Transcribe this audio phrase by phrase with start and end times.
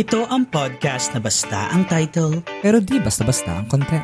[0.00, 2.40] Ito ang podcast na basta ang title.
[2.64, 4.00] Pero di basta-basta ang content.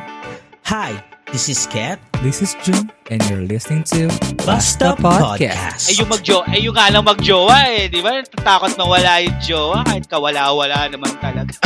[0.69, 0.93] Hi,
[1.33, 1.97] this is Kat.
[2.21, 4.05] This is June, and you're listening to
[4.45, 5.89] Basta Podcast.
[5.89, 8.21] Ay yung magjo ay yung nga lang magjowa eh, di ba?
[8.21, 11.57] Takot na wala yung jowa kahit kawala-wala naman talaga.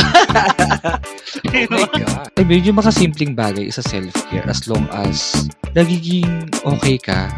[1.52, 2.32] Oh my God.
[2.32, 5.44] Ay, medyo makasimpleng bagay sa self-care as long as
[5.76, 7.28] nagiging okay ka.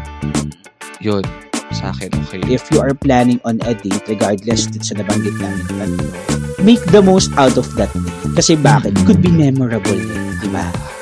[1.03, 1.27] Yun,
[1.75, 2.41] sa akin okay.
[2.47, 6.07] if you are planning on a date, regardless dun sa nabanggit namin tatlo,
[6.63, 8.15] make the most out of that day.
[8.39, 8.95] Kasi bakit?
[8.95, 10.94] It could be memorable eh, di ba?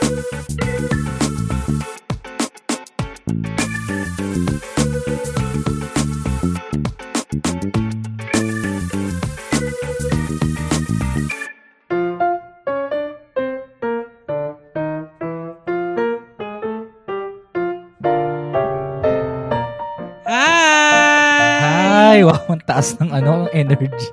[22.73, 24.09] Taas ng ano, energy.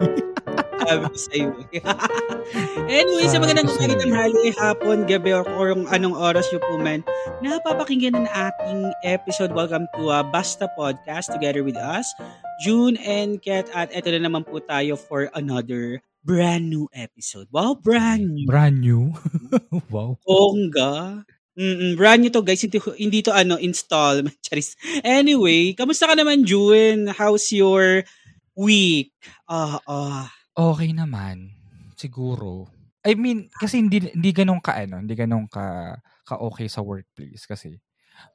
[0.84, 1.48] Sabi ko sa'yo.
[2.92, 3.96] anyway, sa magandang sa'yo.
[3.96, 7.01] ng hali, hapon, gabi, or kung anong oras yung po man,
[7.40, 9.57] napapakinggan na ating episode.
[9.57, 12.04] Welcome to uh, Basta Podcast together with us,
[12.60, 13.65] June and Kat.
[13.73, 17.48] At eto na naman po tayo for another brand new episode.
[17.48, 18.45] Wow, brand new.
[18.45, 19.16] Brand new.
[19.88, 20.20] wow.
[20.20, 21.24] Bongga.
[21.57, 22.60] Mm brand new to guys.
[22.60, 24.29] Hindi, hindi to ano, install.
[24.45, 24.76] Charis.
[25.01, 27.09] Anyway, kamusta ka naman, June?
[27.09, 28.04] How's your
[28.56, 29.12] week?
[29.46, 30.26] Ah, ah.
[30.52, 31.52] Okay naman.
[31.95, 32.68] Siguro.
[33.01, 37.48] I mean, kasi hindi hindi ganun ka ano, hindi ganun ka ka okay sa workplace
[37.48, 37.80] kasi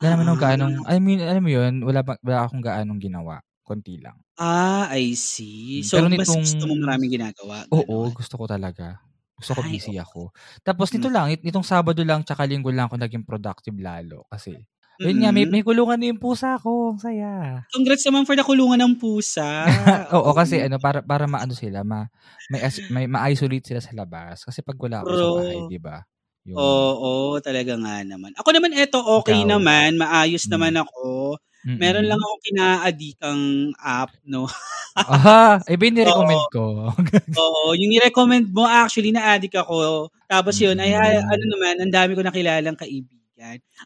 [0.02, 0.40] wala naman Ah.
[0.42, 3.38] gaanong, I mean, alam mo yun, wala, ba- wala akong gaanong ginawa.
[3.62, 4.18] Konti lang.
[4.38, 5.82] Ah, I see.
[5.86, 7.66] So, Pero mas nitong- gusto mo maraming ginagawa.
[7.70, 8.18] Oo, ganon.
[8.18, 8.98] gusto ko talaga.
[9.38, 10.02] Gusto ko Ay, busy oo.
[10.02, 10.22] ako.
[10.62, 11.14] Tapos nito Mm.
[11.14, 14.58] lang, it- itong Sabado lang tsaka Linggo lang ako naging productive lalo kasi
[15.00, 15.52] yun nga, may, Mm-mm.
[15.52, 16.96] may kulungan na yung pusa ko.
[16.96, 17.64] Ang saya.
[17.74, 19.66] Congrats naman for the kulungan ng pusa.
[20.16, 22.08] Oo, kasi ano, para, para maano sila, ma,
[22.48, 22.62] may,
[22.94, 24.44] may ma-isolate sila sa labas.
[24.46, 25.36] Kasi pag wala ako sa Bro.
[25.42, 25.98] bahay, di ba?
[26.46, 26.56] Yun.
[26.56, 28.32] Oo, talaga nga naman.
[28.38, 29.52] Ako naman, eto, okay Ikaw?
[29.58, 29.98] naman.
[29.98, 30.52] Maayos Mm.
[30.54, 31.36] naman ako.
[31.66, 31.82] Mm-mm.
[31.82, 33.44] Meron lang ako kinaadikang
[33.82, 34.46] app, no?
[34.96, 36.64] Aha, iba yung nirecommend ko.
[37.42, 40.08] Oo, yung ni-recommend mo, actually, na-addict ako.
[40.30, 41.28] Tapos yun, ay, ay, Mm.
[41.28, 43.25] ano naman, ang dami ko nakilalang kaibigan.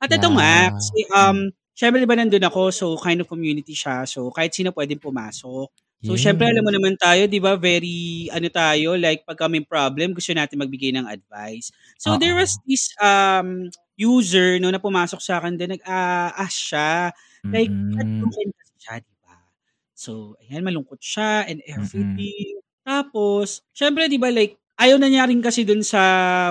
[0.01, 0.69] At ito nga, Yeah.
[0.69, 1.37] kasi, um,
[1.73, 5.67] syempre, di ba nandun ako, so kind of community siya, so kahit sino pwedeng pumasok.
[5.99, 6.15] So, Yeah.
[6.15, 10.31] syempre, alam mo naman tayo, di ba, very, ano tayo, like, pag may problem, gusto
[10.31, 11.73] natin magbigay ng advice.
[11.99, 12.39] So, there Oo.
[12.39, 13.67] was this, um,
[13.99, 17.11] user, no, na pumasok sa akin, din, nag-ask siya,
[17.51, 19.35] like, heartbroken kasi siya, di ba?
[19.97, 22.63] So, ayan, malungkot siya and everything.
[22.87, 25.99] Tapos, syempre, di ba, like, ayaw na niya rin kasi dun sa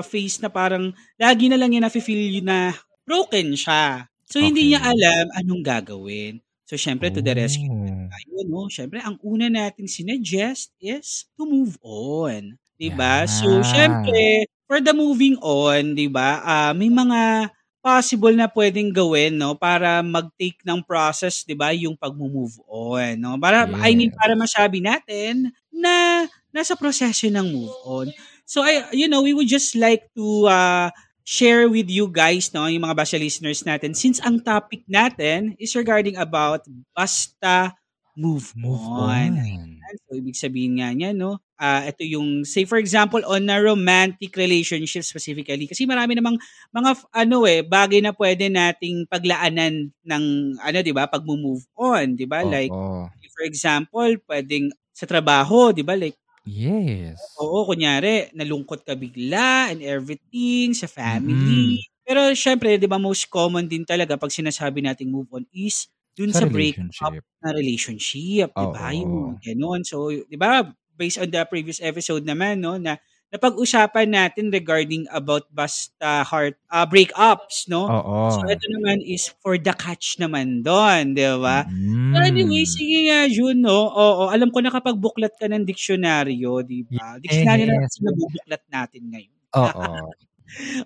[0.04, 2.72] face na parang, lagi na lang niya nafe-feel na
[3.08, 4.06] broken siya.
[4.28, 4.92] So, hindi niya Okay.
[4.92, 6.44] alam anong gagawin.
[6.68, 8.12] So, syempre, to the rescue Oh.
[8.12, 8.68] tayo, no?
[8.72, 12.56] Syempre, ang una natin sinuggest is to move on.
[12.78, 13.24] 'Di ba?
[13.28, 13.64] So, Yeah.
[13.64, 16.40] syempre, for the moving on, 'di ba?
[16.44, 17.50] ah, may mga
[17.82, 23.32] possible na pwedeng gawin, no, para mag-take ng process, 'di ba, yung pag-move on, no?
[23.40, 28.10] Para I mean para masabi natin na nasa proseso ng move on.
[28.48, 30.88] So, I you know, we would just like to uh,
[31.28, 35.76] share with you guys, no, yung mga basta listeners natin, since ang topic natin is
[35.76, 36.64] regarding about
[36.96, 37.76] basta
[38.16, 39.36] move, Move on.
[39.36, 39.68] on.
[40.08, 44.32] So, ibig sabihin nga niya, no, ah ito yung, say for example, on a romantic
[44.40, 46.40] relationship specifically, kasi marami namang
[46.72, 50.24] mga, ano eh, bagay na pwede nating paglaanan ng,
[50.60, 52.40] ano, di ba, pag-move on, di ba?
[52.44, 53.04] Like, Oo.
[53.36, 55.92] for example, pwedeng sa trabaho, di ba?
[55.96, 56.16] Like,
[56.46, 57.40] Yes.
[57.40, 61.82] Oo, kunyari, nalungkot ka bigla and everything sa family.
[62.06, 66.32] Pero syempre, 'di ba, most common din talaga pag sinasabi nating move on is dun
[66.32, 67.24] Sa sa, break up relationship.
[67.44, 68.90] na relationship, 'di ba?
[68.96, 69.84] Yung ganun.
[69.84, 70.66] So, 'di ba,
[70.98, 72.98] based on the previous episode naman, no, na
[73.28, 77.88] napag-usapan natin regarding about basta heart uh, breakups, no?
[77.88, 78.32] Oo.
[78.32, 81.64] So, ito naman is for the catch naman doon, 'di ba?
[81.68, 82.12] Mm.
[82.16, 83.88] But anyway, sige nga, Jun, no?
[83.92, 87.20] Oo, alam ko nakapagbuklat ka ng diksyonaryo, di ba?
[87.20, 87.84] Diksyonaryo na Yes.
[87.84, 89.38] kasi nabubuklat natin ngayon.
[89.56, 89.92] Oo.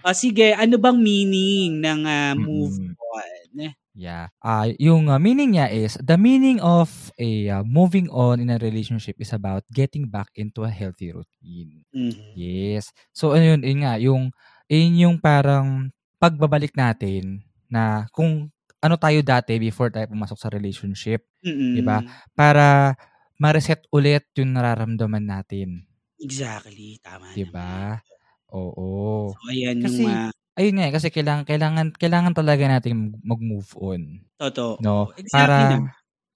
[0.03, 2.99] O sige, ano bang meaning ng ah, move Mm-mm.
[2.99, 3.73] on?
[3.93, 4.33] Yeah.
[4.41, 8.56] Ah, yung uh, meaning niya is the meaning of a uh, moving on in a
[8.56, 11.85] relationship is about getting back into a healthy routine.
[11.93, 12.33] Mhm.
[12.33, 12.89] Yes.
[13.12, 14.33] So ayun, yun nga yung
[14.73, 18.49] yun yung parang pagbabalik natin na kung
[18.81, 21.77] ano tayo dati before tayo pumasok sa relationship, Mm-mm.
[21.77, 22.00] 'di ba?
[22.33, 22.97] Para
[23.37, 25.85] ma-reset ulit yung nararamdaman natin,
[26.21, 27.49] Exactly, tama 'di naman.
[27.49, 28.00] ba?
[28.55, 29.35] Oo.
[29.35, 33.70] So, ayan Kasi yung ah, ayun nga eh, kasi kailangan kailangan kailangan talaga natin mag-move
[33.78, 34.00] on,
[34.40, 34.78] totoo.
[34.82, 35.10] no?
[35.16, 35.66] Exactly Para.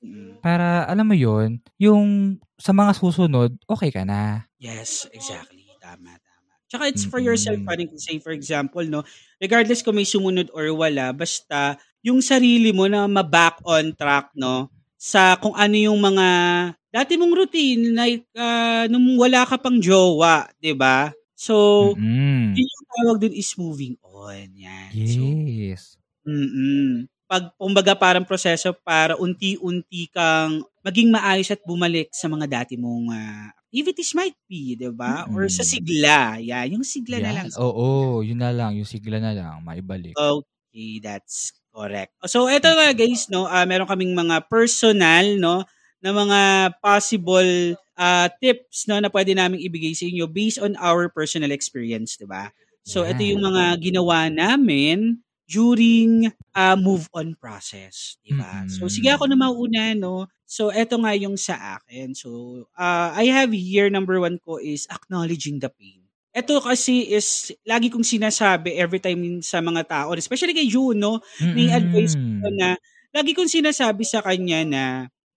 [0.05, 0.39] Mm.
[0.45, 4.47] para alam mo 'yun, yung sa mga susunod, okay ka na.
[4.61, 5.67] Yes, exactly.
[5.83, 6.53] tama, tama.
[6.71, 7.67] Tsaka it's for yourself, Mm.
[7.69, 9.03] parang say for example, no,
[9.43, 14.71] regardless kung may sumunod or wala, basta yung sarili mo na ma-back on track, no,
[14.99, 16.27] sa kung ano yung mga
[16.91, 21.13] dati mong routine, like, ah, nung wala ka pang jowa, di ba?
[21.37, 22.57] So, Mm.
[22.57, 24.49] yun yung tawag dun is moving on.
[24.57, 24.97] Yan.
[25.05, 25.97] So, Yes.
[26.27, 32.79] mm Pag, kumbaga parang proseso para unti-unti kang maging maayos at bumalik sa mga dati
[32.79, 35.27] mong ah, activities might be, di ba?
[35.35, 36.39] Or sa sigla.
[36.39, 37.51] Yan, yung sigla na lang.
[37.59, 38.79] Oo, yun na lang.
[38.79, 39.59] Yung sigla na lang.
[39.67, 40.15] Maibalik.
[40.15, 42.15] Okay, that's correct.
[42.31, 45.67] So, eto nga guys, no, ah, meron kaming mga personal, no,
[46.01, 46.41] na mga
[46.79, 52.17] possible ah, tips, no, na pwede naming ibigay sa inyo based on our personal experience,
[52.17, 52.53] di ba?
[52.87, 53.37] So, ito Yan.
[53.37, 55.21] yung mga ginawa namin
[55.51, 58.65] during ah, move on process, di ba?
[58.71, 58.95] So, Mm-mm.
[58.95, 60.29] sige ako na mauna, no?
[60.47, 62.15] So, eto nga yung sa akin.
[62.15, 66.07] So, ah, I have here, number one ko is acknowledging the pain.
[66.37, 71.25] Ito kasi is, lagi kong sinasabi every time sa mga tao, especially kay June, no?
[71.57, 72.45] May advice Mm-mm.
[72.45, 72.77] ko na,
[73.17, 74.85] lagi kong sinasabi sa kanya na,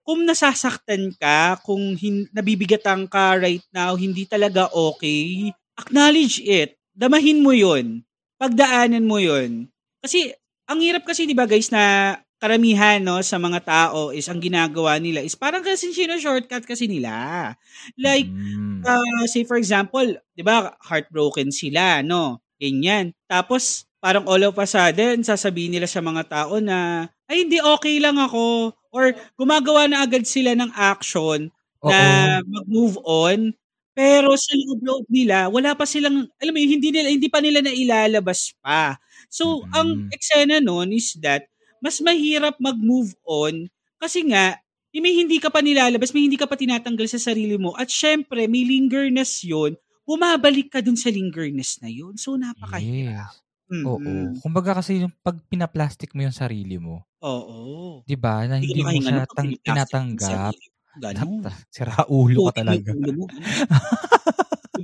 [0.10, 6.82] kung nasasaktan ka, kung hin- nabibigatan ka right now, hindi talaga okay, acknowledge it.
[6.98, 8.02] Damahin mo yun.
[8.42, 9.70] Pagdaanan mo yun.
[10.02, 10.34] Kasi,
[10.66, 14.96] ang hirap kasi, di ba guys, na karamihan no, sa mga tao is ang ginagawa
[14.98, 17.52] nila is parang kasi sino shortcut kasi nila.
[18.00, 18.82] Like, Mm.
[18.88, 22.40] uh, say for example, 'di ba, heartbroken sila, no?
[22.56, 23.12] Ganyan.
[23.28, 28.02] Tapos parang all of a sudden sasabihin nila sa mga tao na ay hindi okay
[28.02, 31.48] lang ako or gumagawa na agad sila ng action
[31.86, 31.90] Oo.
[31.90, 32.00] na
[32.44, 33.54] mag-move on
[33.94, 38.58] pero sa loob-loob nila wala pa silang alam mo hindi nila hindi pa nila nailalabas
[38.60, 38.98] pa.
[39.30, 40.16] So ang Mm.
[40.16, 41.46] eksena noon is that
[41.80, 43.70] mas mahirap mag-move on
[44.02, 44.58] kasi nga
[44.90, 47.78] eh, may hindi ka pa nilalabas, may hindi ka pa tinatanggal sa sarili mo.
[47.78, 49.78] At syempre, may lingerness yun.
[50.02, 52.18] Bumabalik ka dun sa lingerness na yun.
[52.18, 53.30] So, napakahirap.
[53.30, 53.49] Yes.
[53.70, 54.00] Oo.
[54.02, 54.42] Mm-mm.
[54.42, 58.02] Kumbaga kasi yung pag pinaplastic mo yung sarili mo, Oo.
[58.04, 58.50] 'di ba?
[58.50, 60.54] Na Hindi mo siya pag tang- tinatanggap.
[61.00, 61.46] Ganun.
[61.70, 62.92] Sira ulo ka talaga.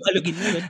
[0.06, 0.66] alugin mo yun.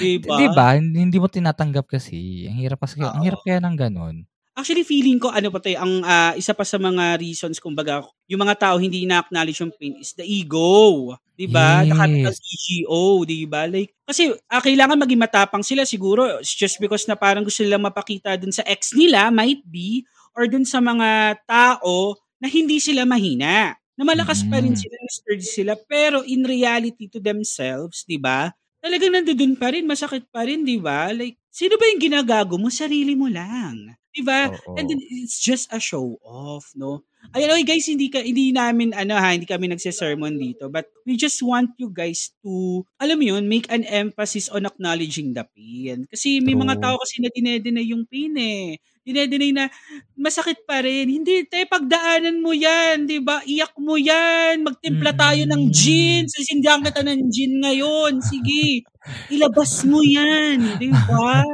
[0.00, 0.34] diba?
[0.38, 0.66] 'Di ba?
[0.76, 2.46] Hindi mo tinatanggap kasi.
[2.50, 4.16] Ang hirap kasi, ang hirap kaya ng ganun.
[4.60, 8.04] Actually, feeling ko, ano pa to, eh, ang ah, isa pa sa mga reasons, kumbaga,
[8.28, 11.16] yung mga tao hindi na-acknowledge yung pain is the ego.
[11.32, 11.88] Diba?
[11.88, 12.44] The capital Yes.
[12.44, 13.62] EGO, diba?
[13.64, 17.80] Like, kasi ah, kailangan maging matapang sila siguro it's just because na parang gusto nila
[17.80, 20.04] mapakita dun sa ex nila, might be,
[20.36, 23.72] or dun sa mga tao na hindi sila mahina.
[23.96, 24.80] Na malakas pa rin Mm.
[24.80, 28.52] sila, sturdy sila, pero in reality to themselves, diba?
[28.84, 31.08] Talagang nandoon pa rin, masakit pa rin, diba?
[31.16, 32.68] Like, sino ba yung ginagago mo?
[32.72, 33.96] Sarili mo lang.
[34.10, 34.50] Diba?
[34.50, 34.74] Oo.
[34.74, 37.06] And then it's just a show off, no?
[37.30, 41.14] Ay, okay, guys, hindi ka hindi namin ano ha, hindi kami nagse-sermon dito, but we
[41.14, 46.08] just want you guys to alam mo yun, make an emphasis on acknowledging the pain.
[46.08, 46.82] Kasi may mga True.
[46.82, 48.80] tao kasi na dinedeny yung pain eh.
[49.04, 49.68] Dinedeny na
[50.16, 51.08] masakit pa rin.
[51.12, 53.40] Hindi, te, pagdaanan mo yan, di ba?
[53.44, 54.64] Iyak mo yan.
[54.64, 55.72] Magtimpla tayo ng Mm.
[55.72, 56.22] gin.
[56.28, 58.20] Sisindihan kita ng gin ngayon.
[58.24, 58.84] Sige,
[59.34, 60.76] ilabas mo yan.
[60.80, 61.44] Di ba?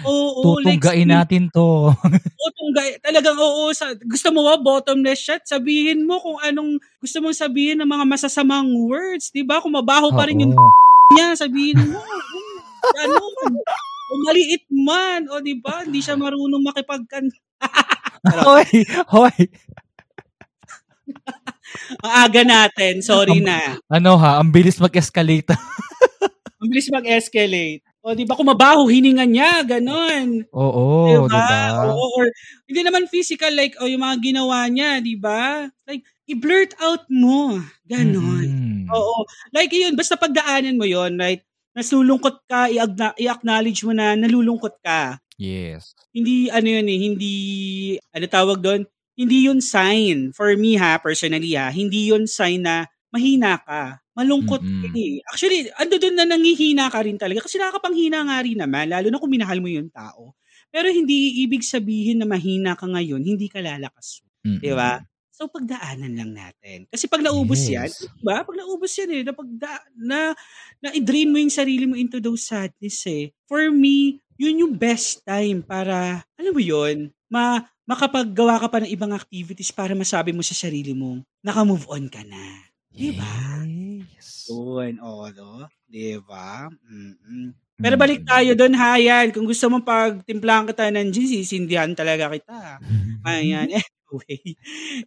[0.00, 1.92] Oo, like, Tutunggain sige, natin 'to.
[2.40, 2.96] Oo, tunggay.
[3.04, 3.68] Talagang oo.
[3.76, 5.42] Sa, gusto mo ba bottomless shot?
[5.44, 9.28] Sabihin mo kung anong gusto mong sabihin ng mga masasamang words.
[9.28, 9.60] Di ba?
[9.60, 10.56] Kung mabaho pa rin yung
[11.14, 12.00] niya, sabihin mo.
[12.82, 13.52] Ganun.
[14.12, 15.28] O maliit man.
[15.28, 15.84] O di ba?
[15.84, 17.28] Hindi siya marunong makipagkan.
[18.46, 19.34] Hoy, hoy.
[22.06, 23.02] Ang aga natin.
[23.02, 23.78] Sorry na.
[23.90, 25.52] Ano ha, ang bilis mag-escalate.
[26.62, 27.82] Ang bilis mag-escalate.
[28.02, 28.34] O di ba?
[28.34, 29.62] Kung mabaho, hininga niya.
[29.62, 30.42] Ganon.
[30.50, 31.30] Oo, Diba?
[31.30, 31.86] 'di ba?
[31.86, 32.26] Oo, or
[32.66, 35.70] hindi naman physical like o yung mga ginawa niya, di ba?
[35.86, 37.62] Like i-blurt out mo.
[37.86, 38.42] Ganon.
[38.42, 38.90] Mm-mm.
[38.90, 39.22] Oo.
[39.54, 41.46] Like yun, basta pagdaanan mo yon right?
[41.78, 42.66] Nasulungkot ka,
[43.16, 45.16] i-acknowledge mo na nalulungkot ka.
[45.38, 45.94] Yes.
[46.12, 47.34] Hindi, ano yun eh, hindi,
[48.12, 48.82] ano tawag doon?
[49.16, 50.34] Hindi yun sign.
[50.36, 54.01] For me ha, personally ha, hindi yun sign na mahina ka.
[54.12, 54.82] Malungkot Mm-mm.
[54.84, 55.24] ka eh.
[55.24, 57.44] Actually, ando doon na nangihina ka rin talaga.
[57.44, 60.36] Kasi nakakapanghina nga rin naman, lalo na kung minahal mo yung tao.
[60.72, 64.20] Pero hindi ibig sabihin na mahina ka ngayon, hindi ka lalakas.
[64.44, 64.60] Mm-mm.
[64.60, 65.00] Di ba?
[65.32, 66.84] So, pagdaanan lang natin.
[66.92, 68.04] Kasi pag naubos yan, Yes.
[68.04, 68.44] di ba?
[68.44, 70.18] Pag naubos yan eh, na, pagda, na,
[70.78, 73.32] na i-drain mo yung sarili mo into those sadness eh.
[73.48, 78.92] For me, yun yung best time para, alam mo yun, ma, makapaggawa ka pa ng
[78.92, 82.68] ibang activities para masabi mo sa sarili mo, naka-move on ka na.
[82.92, 83.64] Di ba?
[84.16, 84.46] Yes.
[84.50, 85.66] Yun, oo, no?
[85.88, 86.68] Di ba?
[86.68, 87.52] Mm-mm.
[87.82, 89.34] Pero balik tayo doon, Hayan.
[89.34, 92.78] Kung gusto mo pagtimplahan kita ng gin, sisindihan talaga kita.
[93.26, 93.66] Ayan.
[93.72, 94.54] Anyway.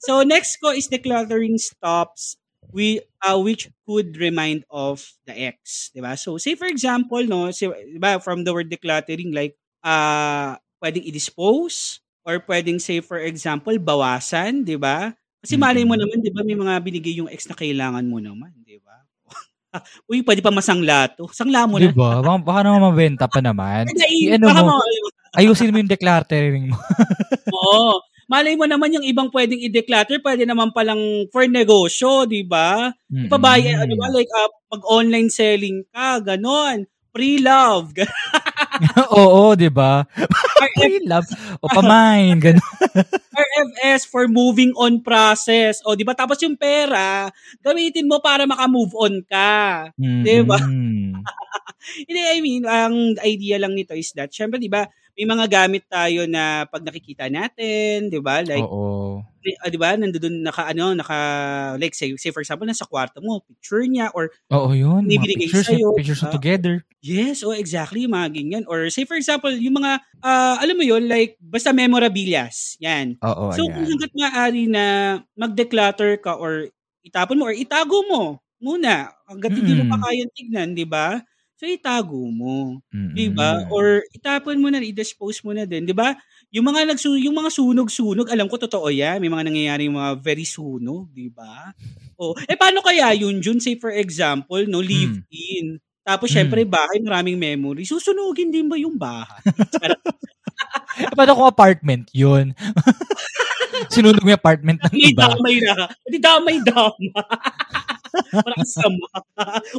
[0.03, 2.35] So, next ko is decluttering stops
[2.75, 6.17] we uh, which could remind of the ex, 'di ba?
[6.19, 11.05] So say for example, no, si, 'di ba, from the word decluttering like uh pwedeng
[11.07, 15.15] i-dispose or pwedeng say for example bawasan, 'di ba?
[15.45, 18.49] Kasi malay mo naman 'di ba may mga binigay yung ex na kailangan mo naman,
[18.65, 18.97] 'di ba?
[20.09, 21.29] Uy, pwede pa masangla to.
[21.29, 21.93] Sangla mo Di na.
[21.93, 22.11] ba?
[22.25, 23.85] Baka, baka naman mabenta pa naman.
[23.93, 24.81] Ay, I- ano mo,
[25.37, 26.77] ayusin mo yung decluttering mo.
[27.61, 28.01] Oo.
[28.25, 32.89] Malay mo naman yung ibang pwedeng i-declutter, pwede naman palang for negosyo, di ba?
[33.05, 33.29] Mm-mm.
[33.29, 36.89] Ipabaya, ano ba, like, uh, pag-online selling ka, ganon.
[37.13, 37.93] Pre-love.
[39.15, 40.03] Oo, di ba?
[40.75, 41.29] Free love.
[41.63, 42.65] O pamain, ganun.
[43.35, 45.83] RFS for moving on process.
[45.83, 46.15] O, di ba?
[46.15, 47.27] Tapos yung pera,
[47.59, 49.91] gamitin mo para maka-move on ka.
[49.99, 50.57] Di ba?
[50.57, 51.19] Mm-mm.
[52.09, 55.87] Hindi, I mean, ang idea lang nito is that, syempre, di ba, may mga gamit
[55.87, 58.43] tayo na pag nakikita natin, di ba?
[58.43, 59.23] Like, Oo.
[59.39, 61.17] di- ah, di ba, nandoon naka, ano, naka,
[61.79, 65.07] like, say, say for example, nasa kwarto mo, picture niya, or, Oo, yun.
[65.07, 66.33] Mga pictures, sa'yo, pictures diba?
[66.35, 66.75] together.
[67.05, 68.63] yes, oh, exactly, mga ganyan.
[68.67, 73.15] Or, say for example, yung mga, ah, alam mo yun, like, basta memorabilias, yan.
[73.25, 73.89] Oo, So, kung ayan.
[73.89, 74.83] hanggat maaari na
[75.37, 76.69] mag-declutter ka or
[77.05, 78.23] itapon mo or itago mo
[78.61, 80.05] muna hanggat hindi mo pa Mm.
[80.09, 81.21] kayang tignan, di ba?
[81.59, 82.81] So, itago mo.
[82.93, 83.15] Mm-mm.
[83.15, 83.55] Di ba?
[83.71, 86.15] Or itapon mo na, i-dispose mo na din, di ba?
[86.51, 89.19] Yung mga nagsu yung mga sunog-sunog, alam ko totoo 'yan.
[89.23, 91.71] May mga nangyayari yung mga very sunog, di ba?
[92.19, 93.59] Oh, eh paano kaya yun, Jun?
[93.63, 95.79] Say for example, no, live in.
[96.05, 96.35] Tapos Mm.
[96.35, 97.83] syempre bahay, maraming memory.
[97.87, 99.43] Susunugin din ba yung bahay?
[101.13, 102.51] Paano kung apartment yun?
[103.93, 105.27] Sinunog yung apartment ng May iba.
[105.29, 105.73] damay na.
[106.07, 107.21] Hindi damay-dama.
[108.31, 109.09] Parang sama.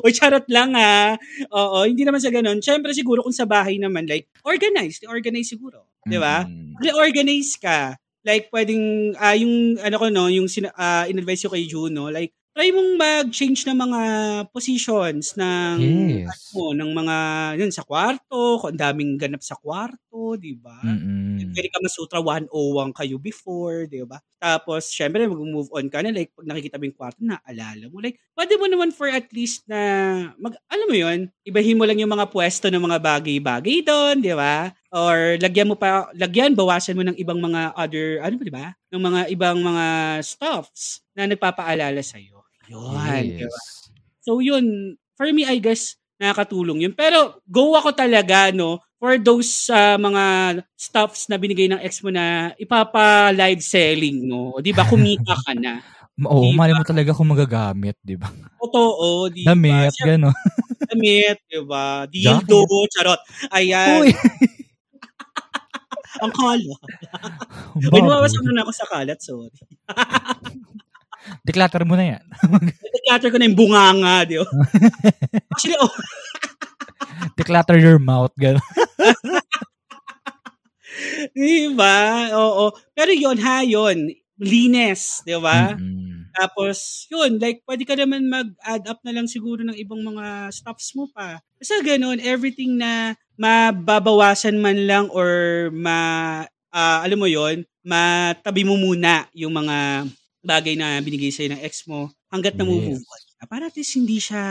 [0.04, 1.16] o charot lang ha.
[1.50, 2.60] Oo, hindi naman sa ganun.
[2.60, 5.08] Siyempre siguro kung sa bahay naman, like, organized.
[5.08, 5.88] Organize siguro.
[6.04, 6.44] Di ba?
[6.78, 7.96] Re-organize ka.
[8.22, 12.34] Like, pwedeng, ah yung, ano ko no, yung sina- ah, in-advise ko kay Juno, like,
[12.56, 14.00] try mong mag-change ng mga
[14.48, 15.76] positions ng,
[16.24, 16.56] Yes.
[16.56, 17.16] mo, ng mga,
[17.60, 20.80] yun, sa kwarto, kung daming ganap sa kwarto, di ba?
[20.80, 21.52] Mm-mm.
[21.52, 24.16] Pwede ka masutra 101 kayo before, di ba?
[24.40, 26.08] Tapos, syempre, mag-move on ka na.
[26.16, 28.00] Like, pag nakikita mo yung kwarto, naalala mo.
[28.00, 29.80] Like, pwede mo naman for at least na,
[30.40, 34.32] mag, alam mo yun, ibahin mo lang yung mga pwesto ng mga bagay-bagay doon, di
[34.32, 34.72] ba?
[34.96, 38.66] Or lagyan mo pa, lagyan, bawasan mo ng ibang mga other, ano ba, di ba?
[38.96, 39.86] Ng mga ibang mga
[40.24, 42.45] stuffs na nagpapaalala sa'yo.
[42.70, 43.46] Yun?
[43.46, 43.90] Yes.
[44.22, 46.94] So yun, for me I guess nakakatulong yun.
[46.96, 50.24] Pero go ako talaga no for those uh, mga
[50.74, 54.56] stuffs na binigay ng ex mo na ipapa live selling no.
[54.58, 55.78] 'Di ba kumita ka na.
[56.16, 56.64] Oo, Diba?
[56.64, 58.32] mali mo talaga kung magagamit, di ba?
[58.56, 59.52] Totoo, 'di ba?
[59.52, 60.32] Damit, gano'n.
[60.88, 62.08] Damit, 'di ba?
[62.08, 63.20] Dildo, charot.
[63.52, 64.00] Ayan.
[64.00, 64.16] Uy,
[66.24, 66.80] Ang kalat.
[67.92, 69.52] Uy, nawawasan na ako sa kalat, sorry.
[71.42, 72.24] Declutter mo na yan.
[72.94, 74.46] Declutter ko na yung bunganga, di ba?
[75.52, 75.92] Actually, oh,
[77.38, 78.62] Declutter your mouth, gano'n.
[81.36, 82.30] di ba?
[82.34, 82.72] Oo.
[82.94, 84.10] Pero yun, ha, yun.
[84.36, 85.74] Linis, di ba?
[85.74, 86.28] Mm-mm.
[86.36, 90.92] Tapos, yun, like, pwede ka naman mag-add up na lang siguro ng ibang mga stuffs
[90.92, 91.40] mo pa.
[91.56, 98.74] Basta ganun, everything na mababawasan man lang or ma, ah, alam mo yon matabi mo
[98.74, 100.10] muna yung mga
[100.46, 102.98] bagay na binigay sa'yo ng ex mo hanggat Yes.
[103.02, 103.22] on.
[103.40, 103.44] ka.
[103.50, 104.42] Para at least hindi siya,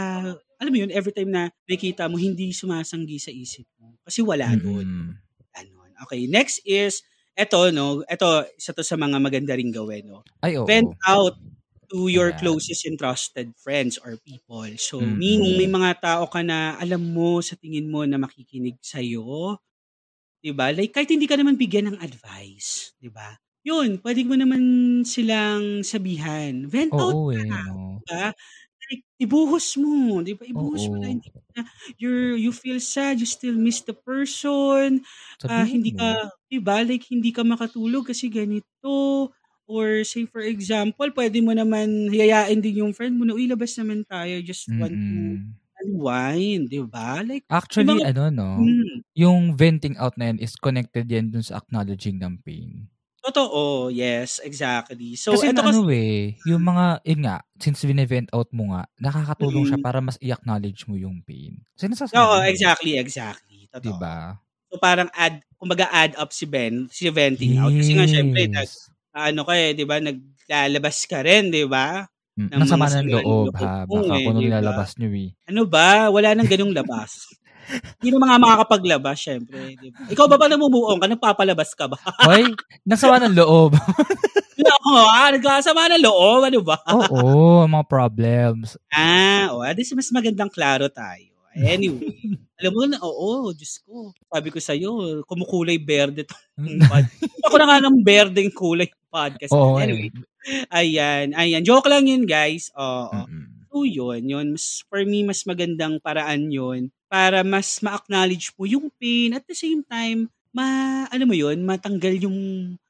[0.61, 3.97] alam mo yun, every time na nakikita mo, hindi sumasanggi sa isip mo.
[4.05, 4.85] Kasi wala doon.
[4.85, 5.17] Mm-mm.
[5.55, 5.91] Ganon.
[6.07, 7.01] Okay, next is,
[7.37, 10.67] eto, no, eto, isa to sa mga maganda ring gawin, no Ay, oo.
[10.67, 11.35] vent out
[11.91, 12.35] to your Ayan.
[12.35, 14.65] closest and trusted friends or people.
[14.81, 15.15] So, Mm-mm.
[15.15, 19.57] meaning may mga tao ka na alam mo sa tingin mo na makikinig sa'yo.
[20.43, 20.71] 'Di ba?
[20.75, 22.95] Like, kahit hindi ka naman bigyan ng advice.
[23.01, 23.35] 'di ba?
[23.65, 24.61] Yun, pwede mo naman
[25.09, 26.69] silang sabihan.
[26.69, 27.41] Vent out Oo, ka.
[27.41, 28.05] eh, no?
[28.91, 30.21] Like, ibuhos mo.
[30.21, 30.45] 'di ba?
[30.45, 31.07] Ibuhos mo na.
[31.07, 31.15] Oo.
[31.15, 31.61] Hindi ka na,
[31.97, 35.01] you're, you feel sad, you still miss the person,
[35.49, 35.97] Ah, Sabihin hindi mo.
[35.97, 36.81] ka, 'di ba?
[36.85, 39.29] Like hindi ka makatulog kasi ganito.
[39.69, 43.73] Or say for example, pwede mo naman hayayain din yung friend mo na, uy, labas
[43.81, 45.37] naman tayo, just want to
[45.81, 47.21] unwind, 'di ba?
[47.25, 48.51] Like, Actually, mga- ano, no?
[48.57, 52.89] mm, Yung venting out na yan is connected yan dun sa acknowledging ng pain.
[53.25, 55.15] Totoo, yes, exactly.
[55.17, 58.73] So, kasi eto na, kasi, ano eh, yung mga, yun nga, since vine-vent out mo
[58.75, 59.81] nga, nakakatulong siya Mm.
[59.81, 61.65] para mas i-acknowledge mo yung pain.
[61.73, 63.65] Kasi nasasabi oo, mo, exactly, exactly.
[63.73, 64.01] Totoo.
[64.01, 64.37] Diba?
[64.71, 67.73] So, parang add, kumbaga add up si Ben, si venting out.
[67.77, 68.89] Kasi nga, syempre, nag, Yes.
[69.15, 69.97] ano ka eh, 'di ba?
[70.03, 72.05] Naglalabas ka rin, 'di ba?
[72.37, 73.87] Mm, ng Nasama ng loob, ha?
[73.87, 74.51] Baka eh, kung ano diba?
[74.51, 75.35] nilalabas nyo eh.
[75.49, 76.09] Ano ba?
[76.13, 77.27] Wala nang ganung labas.
[77.99, 79.77] Hindi na mga makakapaglabas, syempre.
[79.79, 80.05] Di ba?
[80.11, 81.07] Ikaw ba ba namumuong ka?
[81.09, 81.97] Nagpapalabas ka ba?
[82.29, 82.53] Hoy,
[82.85, 83.73] nasama ng loob.
[84.85, 86.77] Oo, ah, nagkasama ng loob, ano ba?
[86.93, 88.77] Oo, mga problems.
[88.93, 91.33] Ah, oh, mas magandang klaro tayo.
[91.55, 94.11] Anyway, alam mo na, oo, Diyos ko.
[94.27, 96.35] Sabi ko sa'yo, kumukulay berde to.
[97.47, 99.55] Ako na nga ng berdeng kulay podcast.
[99.55, 100.11] Oo, anyway,
[100.67, 101.63] ayan, ayan.
[101.63, 102.75] Joke lang yun, guys.
[102.75, 103.23] Oo.
[103.23, 103.44] Mm-mm.
[103.75, 104.55] So, yun, yun.
[104.55, 109.51] Mas, for me, mas magandang paraan yun para mas ma-acknowledge mo yung pain at the
[109.51, 112.39] same time, ma, ano mo yun, matanggal yung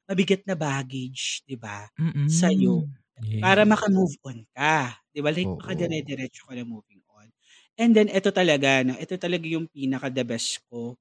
[0.06, 1.90] mabigat na baggage, di ba?
[2.00, 2.30] Mm-mm.
[2.30, 2.86] Sa'yo.
[3.20, 3.42] Yes.
[3.42, 5.00] Para maka-move on ka.
[5.14, 5.34] Di ba?
[5.34, 7.30] Like, makadire-diretso ka na moving on.
[7.82, 8.94] And then, ito talaga, no?
[9.00, 10.98] ito talaga yung pinaka-the best ko,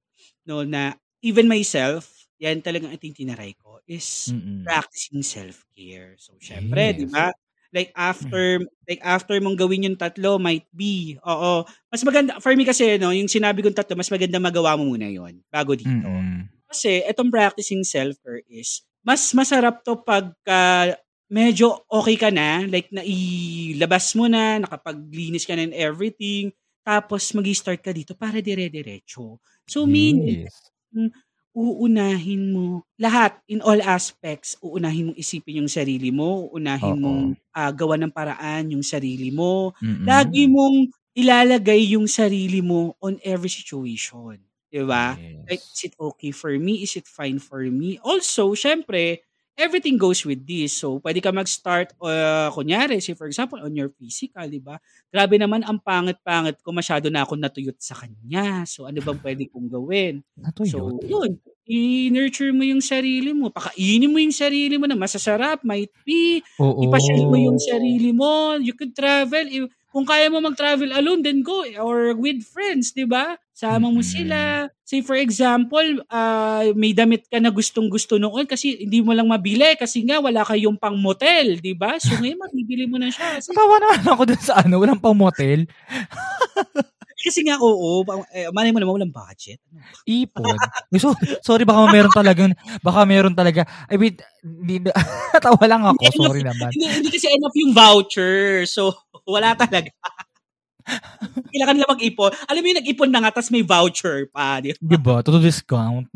[0.49, 4.69] no, na even myself, yan talagang ito yung tinaray ko, is Mm-mm.
[4.69, 6.17] practicing self-care.
[6.21, 6.99] So, syempre, Yes.
[6.99, 7.29] di ba?
[7.75, 11.19] Like after like after mong gawin yung tatlo might be.
[11.27, 11.67] Oo.
[11.91, 15.11] Mas maganda for me kasi no, yung sinabi kong tatlo, mas maganda magawa mo muna
[15.11, 15.91] 'yon bago dito.
[15.91, 16.47] Mm-mm.
[16.71, 20.95] Kasi etong practicing self-care is mas masarap to pagka
[21.29, 26.55] medyo okay ka na, like nailabas mo na, nakapaglinis ka na and everything,
[26.87, 29.43] tapos magi-start ka dito para dire-diretso.
[29.67, 30.55] So meaning, Yes.
[31.55, 37.15] Uunahin mo lahat in all aspects uunahin mong isipin yung sarili mo uunahin Oo.
[37.15, 40.07] mong ah, gawa ng paraan yung sarili mo Mm-mm.
[40.07, 44.39] lagi mong ilalagay yung sarili mo on every situation
[44.71, 45.51] 'di ba Yes.
[45.51, 49.23] like is it okay for me is it fine for me also syempre
[49.55, 53.91] everything goes with this so pwede ka mag-start uh, kunyari say for example on your
[53.95, 54.77] physical 'di ba
[55.09, 59.47] grabe naman ang pangit-pangit ko masyado na ako natuyot sa kanya so ano bang pwede
[59.49, 60.21] kong gawin
[60.65, 61.07] So, Natuyot.
[61.07, 61.33] yun.
[61.65, 63.49] I-nurture mo yung sarili mo.
[63.49, 66.45] Pakainin mo yung sarili mo na masasarap, might be.
[66.61, 66.85] Oo.
[66.85, 68.53] Ipasyal mo yung sarili mo.
[68.61, 69.49] You could travel.
[69.49, 71.63] I- Kung kaya mo mag-travel alone, then go.
[71.79, 73.39] Or with friends, di ba?
[73.55, 74.11] Sama mo Mm-mm.
[74.11, 74.67] sila.
[74.83, 79.31] Say for example, ah, may damit ka na gustong gusto noon kasi hindi mo lang
[79.31, 81.95] mabili kasi nga wala kayong pang motel, di ba?
[82.03, 83.39] So ngayon mabibili mo na siya.
[83.39, 85.71] Kasi, Natawa naman ako dun sa ano, walang pang motel.
[87.25, 88.05] kasi nga oo,
[88.37, 89.63] eh, malay mo naman walang budget.
[90.05, 90.59] Ipon.
[90.93, 92.53] Eh, So, sorry, baka meron talagang,
[92.85, 93.65] baka meron talaga.
[93.89, 94.85] I mean, hindi,
[95.33, 96.05] natawa lang ako.
[96.13, 96.69] Sorry naman.
[96.75, 98.69] hindi, hindi kasi enough yung voucher.
[98.69, 98.93] So,
[99.29, 99.91] wala talaga.
[101.53, 102.31] Kailangan nila mag-ipon.
[102.51, 104.61] Alam mo yung nag-ipon na nga, tapos may voucher pa.
[104.61, 104.81] Di ba?
[104.81, 105.15] Di ba?
[105.25, 106.09] Todo discount.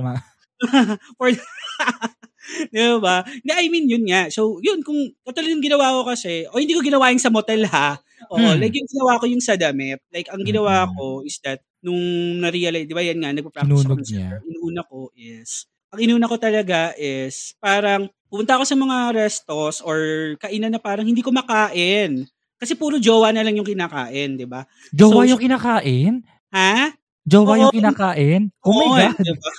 [1.18, 1.29] For,
[2.75, 3.25] di ba?
[3.25, 4.29] Hindi, I mean, yun nga.
[4.33, 7.64] So, yun, kung katulad yung ginawa ko kasi, o hindi ko ginawa yung sa motel
[7.71, 7.97] ha.
[8.35, 8.59] Oo, Hmm.
[8.61, 10.03] like yung ginawa ko yung sa damit.
[10.12, 10.97] Like, ang ginawa Mm-mm.
[10.99, 11.99] ko is that, nung
[12.42, 14.29] na-realize, di ba yan nga, nagpa-practice Inunog ako niya.
[14.44, 15.51] Inuna ko is,
[15.94, 19.99] ang inuna ko talaga is, parang, pumunta ako sa mga restos or
[20.42, 22.27] kainan na parang hindi ko makain.
[22.59, 24.66] Kasi puro jowa na lang yung kinakain, di ba?
[24.90, 26.27] Jowa So, yung kinakain?
[26.51, 26.90] Ha?
[27.23, 27.61] Jowa Oo.
[27.62, 28.51] yung kinakain?
[28.66, 29.14] Oh my Oo, God.
[29.23, 29.51] di ba?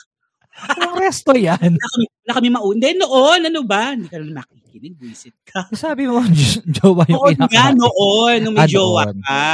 [0.76, 1.72] Anong resto yan?
[1.80, 2.74] Wala kami, wala kami maun.
[2.76, 3.96] Hindi, noon, ano ba?
[3.96, 5.72] Hindi ka naman makikinig, visit ka.
[5.72, 6.20] Sabi mo,
[6.76, 7.76] jowa yung Noon nga, kinakain.
[7.80, 9.20] noon, nung may Ah, jowa noon.
[9.24, 9.48] ka.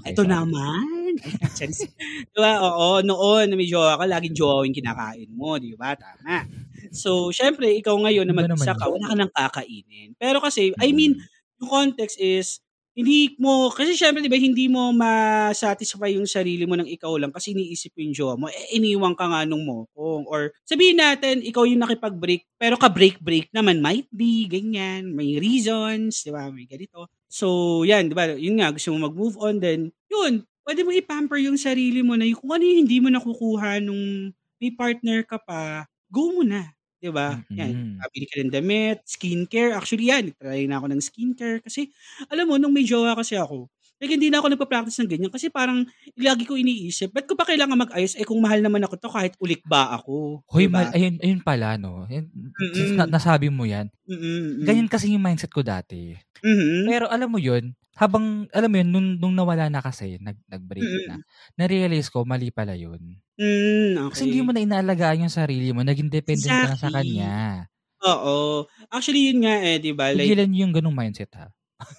[0.00, 0.32] Okay, Ito sorry.
[0.32, 1.12] naman.
[2.32, 2.52] Diba?
[2.64, 5.92] Oo, noon na may jowa ka, laging jowa yung kinakain mo, di ba?
[5.92, 6.48] Tama.
[6.96, 10.16] So, syempre, ikaw ngayon na mag-isa ka, wala ka nang kakainin.
[10.16, 11.20] Pero kasi, I mean,
[11.60, 12.64] yung context is,
[12.96, 17.28] hindi mo, kasi syempre, di ba, hindi mo ma-satisfy yung sarili mo ng ikaw lang
[17.28, 20.24] kasi iniisip mo yung jowa mo, eh, iniwan ka nga nung mokong.
[20.24, 26.32] Or sabihin natin, ikaw yung nakipag-break, pero ka-break-break naman, might be, ganyan, may reasons, di
[26.32, 27.06] ba, may ganito.
[27.28, 31.38] So, yan, di ba, yun nga, gusto mo mag-move on, then, yun, pwede mo i-pamper
[31.44, 35.36] yung sarili mo na yung kung ano yung hindi mo nakukuha nung may partner ka
[35.36, 36.75] pa, go mo na.
[37.06, 37.38] Di ba?
[37.54, 38.10] Yan, Mm-mm.
[38.10, 39.78] Bili ka ng damit, skincare.
[39.78, 40.34] Actually, yan.
[40.34, 41.62] Try na ako ng skincare.
[41.62, 41.86] Kasi,
[42.26, 43.70] alam mo, nung may jowa kasi ako,
[44.02, 45.30] like, hindi na ako nagpa-practice ng ganyan.
[45.30, 45.86] Kasi parang,
[46.18, 48.18] lagi ko iniisip, ba't ko pa kailangan mag-ayos?
[48.18, 50.42] Eh, kung mahal naman ako to, kahit ulik ba ako?
[50.50, 50.82] Hoy, Diba?
[50.82, 52.10] mal, ayun, ayun pala, no?
[52.10, 52.98] Ayun, Mm-mm.
[52.98, 53.86] na, nasabi mo yan.
[54.10, 54.66] Mm-mm, mm.
[54.66, 56.18] Ganyan kasi yung mindset ko dati.
[56.42, 56.90] Mhm.
[56.90, 60.88] Pero alam mo yun, habang, alam mo yun, nung, nung nawala na kasi, nag, nag-break
[60.88, 61.08] Mm-mm.
[61.08, 61.24] na,
[61.58, 63.18] na-realize ko, mali pala yun.
[63.38, 64.14] Mm, okay.
[64.14, 66.94] Kasi hindi mo na inaalagaan yung sarili mo, naging dependent ka na sa Exactly.
[66.94, 67.66] kanya.
[68.04, 68.66] Oo.
[68.92, 70.12] Actually, yun nga eh, di ba?
[70.14, 71.50] Like, Tigilan yung ganung mindset, ha?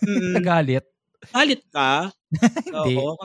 [0.06, 0.86] mm, Nagalit.
[1.36, 2.12] galit ka?
[2.72, 3.08] Hindi.
[3.08, 3.18] Oo.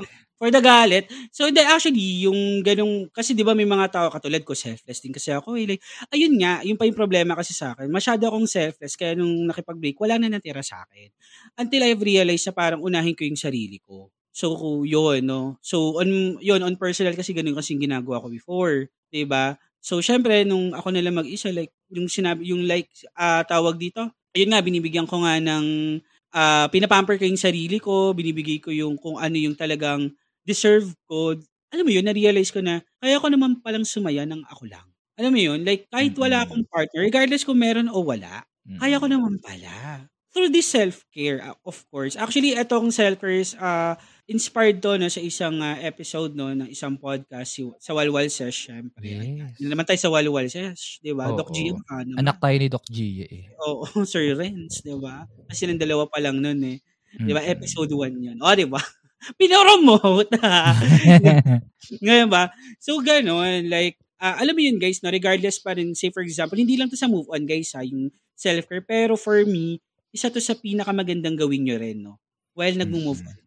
[0.43, 1.07] For the galit.
[1.31, 5.15] So, hindi, actually, yung ganung, kasi di ba may mga tao katulad ko, selfless din
[5.15, 5.55] kasi ako.
[5.55, 7.87] Eh, like, ayun nga, yung pa yung problema kasi sa akin.
[7.87, 11.15] Masyado akong selfless, kaya nung nakipag-break, wala na natira sa akin.
[11.63, 14.11] Until I've realized na parang unahin ko yung sarili ko.
[14.35, 15.63] So, yun, no?
[15.63, 16.11] So, on,
[16.43, 18.91] yun, on personal kasi ganun kasi ginagawa ko before.
[19.15, 22.87] 'di ba So, syempre, nung ako na lang mag-isa, like, yung sinabi, yung like,
[23.19, 25.67] ah, tawag dito, ayun nga, binibigyan ko nga ng,
[26.35, 30.07] ah, pinapamper ko yung sarili ko, binibigay ko yung kung ano yung talagang
[30.47, 31.39] deserve ko.
[31.73, 34.87] Alam mo yun, na-realize ko na, kaya ko naman palang sumaya ng ako lang.
[35.17, 38.45] Alam mo yun, like, kahit wala akong partner, regardless kung meron o wala,
[38.79, 40.07] kaya ko naman pala.
[40.33, 42.17] Through this self-care, uh, of course.
[42.17, 47.53] Actually, itong self-care, uh, inspired to no, sa isang uh, episode no, ng isang podcast
[47.53, 49.13] si, sa Walwal Sesh, syempre.
[49.13, 49.61] Yes.
[49.61, 51.29] Naman tayo sa Walwal Sesh, di ba?
[51.29, 51.37] Oo.
[51.37, 52.17] Doc G, ka naman.
[52.17, 53.53] Anak tayo ni Doc G eh.
[53.61, 55.29] Oo, Sir Renz, di ba?
[55.53, 56.81] Kasi silang dalawa pa lang nun eh.
[57.13, 57.45] Di ba?
[57.45, 57.53] Mm.
[57.53, 58.39] Episode 1 yun.
[58.41, 58.81] O, di ba?
[59.39, 60.35] Pinoromote.
[62.05, 62.51] Ngayon ba?
[62.83, 63.71] So, ganun.
[63.71, 65.11] Like, ah, alam mo yun, guys, no?
[65.11, 68.11] regardless pa rin, say for example, hindi lang to sa move on, guys, ha, yung
[68.35, 68.83] self-care.
[68.87, 69.79] Pero for me,
[70.11, 72.19] isa to sa pinakamagandang gawin nyo rin, no?
[72.55, 73.29] While nag-move Mhm.
[73.31, 73.39] on.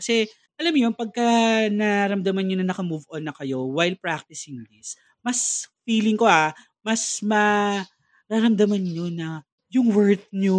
[0.00, 0.26] Kasi,
[0.58, 1.24] alam mo yun, pagka
[1.70, 6.50] naramdaman nyo na naka-move on na kayo while practicing this, mas feeling ko ah,
[6.82, 9.28] mas mararamdaman nyo na
[9.70, 10.58] yung worth nyo,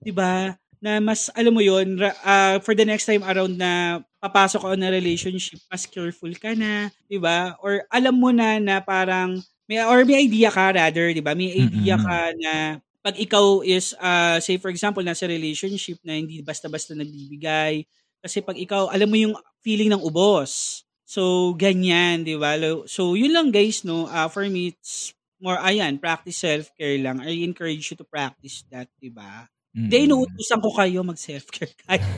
[0.00, 0.56] di ba?
[0.78, 4.76] Na mas, alam mo yun, ra- ah, for the next time around na papasok ka
[4.78, 7.58] na relationship, mas careful ka na, di ba?
[7.62, 11.34] Or alam mo na na parang, may, or may idea ka rather, di ba?
[11.34, 11.98] May idea Mm-mm.
[11.98, 17.82] ka na pag ikaw is, ah, say for example, nasa relationship na hindi basta-basta nagbibigay,
[18.22, 19.34] kasi pag ikaw, alam mo yung
[19.66, 20.82] feeling ng ubos.
[21.08, 22.54] So, ganyan, di ba?
[22.86, 24.06] So, yun lang guys, no?
[24.10, 25.10] Ah, for me, it's
[25.42, 27.18] more, ayan, practice self-care lang.
[27.22, 29.46] I encourage you to practice that, di ba?
[29.76, 29.82] Mm.
[29.88, 32.08] Hindi, inuutusan ko kayo mag-self-care kayo.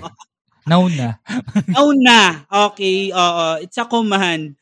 [0.68, 1.18] Now na.
[1.74, 2.44] Oh na.
[2.70, 3.46] Okay, oo.
[3.64, 4.54] It's a command.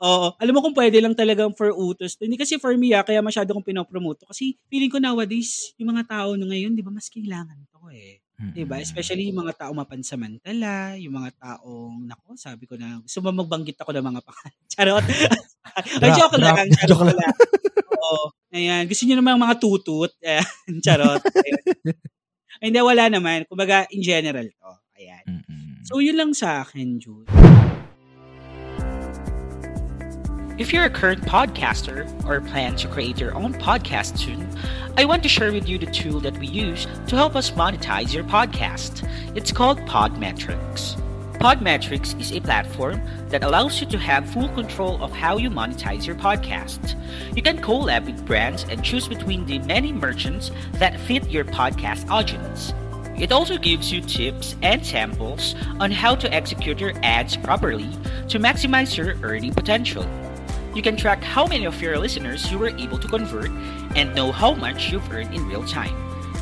[0.00, 0.34] Oo.
[0.38, 2.14] Alam mo kung pwede lang talagang for utos.
[2.16, 2.24] to.
[2.28, 4.24] Hindi kasi for me, ah, kaya masyado kong pinopromote.
[4.28, 8.20] Kasi feeling ko nowadays, yung mga tao na ngayon, di ba, mas kailangan to eh.
[8.54, 8.78] Di ba?
[8.78, 13.76] Especially yung mga tao mapansamantala, yung mga taong, nako, sabi ko na, gusto mo magbanggit
[13.82, 14.54] ako ng mga pangalan.
[14.74, 15.04] Charot.
[16.04, 16.68] Ay, joke lang.
[16.88, 17.34] joke lang.
[17.92, 18.30] Oo.
[18.54, 18.84] Ayan.
[18.88, 20.12] Gusto niyo naman mga tutut.
[20.22, 20.46] Ayan.
[20.84, 21.22] Charot.
[21.22, 21.98] Ayun.
[22.60, 23.46] Hindi, wala naman.
[23.46, 24.70] Kumbaga, in general to.
[24.98, 25.42] Ayan.
[25.86, 27.30] So, yun lang sa akin, Jude.
[30.58, 34.42] If you're a current podcaster or plan to create your own podcast soon,
[34.98, 38.12] I want to share with you the tool that we use to help us monetize
[38.12, 39.06] your podcast.
[39.36, 40.98] It's called Podmetrics.
[41.38, 46.04] Podmetrics is a platform that allows you to have full control of how you monetize
[46.04, 46.96] your podcast.
[47.36, 52.10] You can collab with brands and choose between the many merchants that fit your podcast
[52.10, 52.74] audience.
[53.16, 57.88] It also gives you tips and samples on how to execute your ads properly
[58.30, 60.04] to maximize your earning potential.
[60.74, 63.50] You can track how many of your listeners you were able to convert
[63.94, 65.94] and know how much you've earned in real time.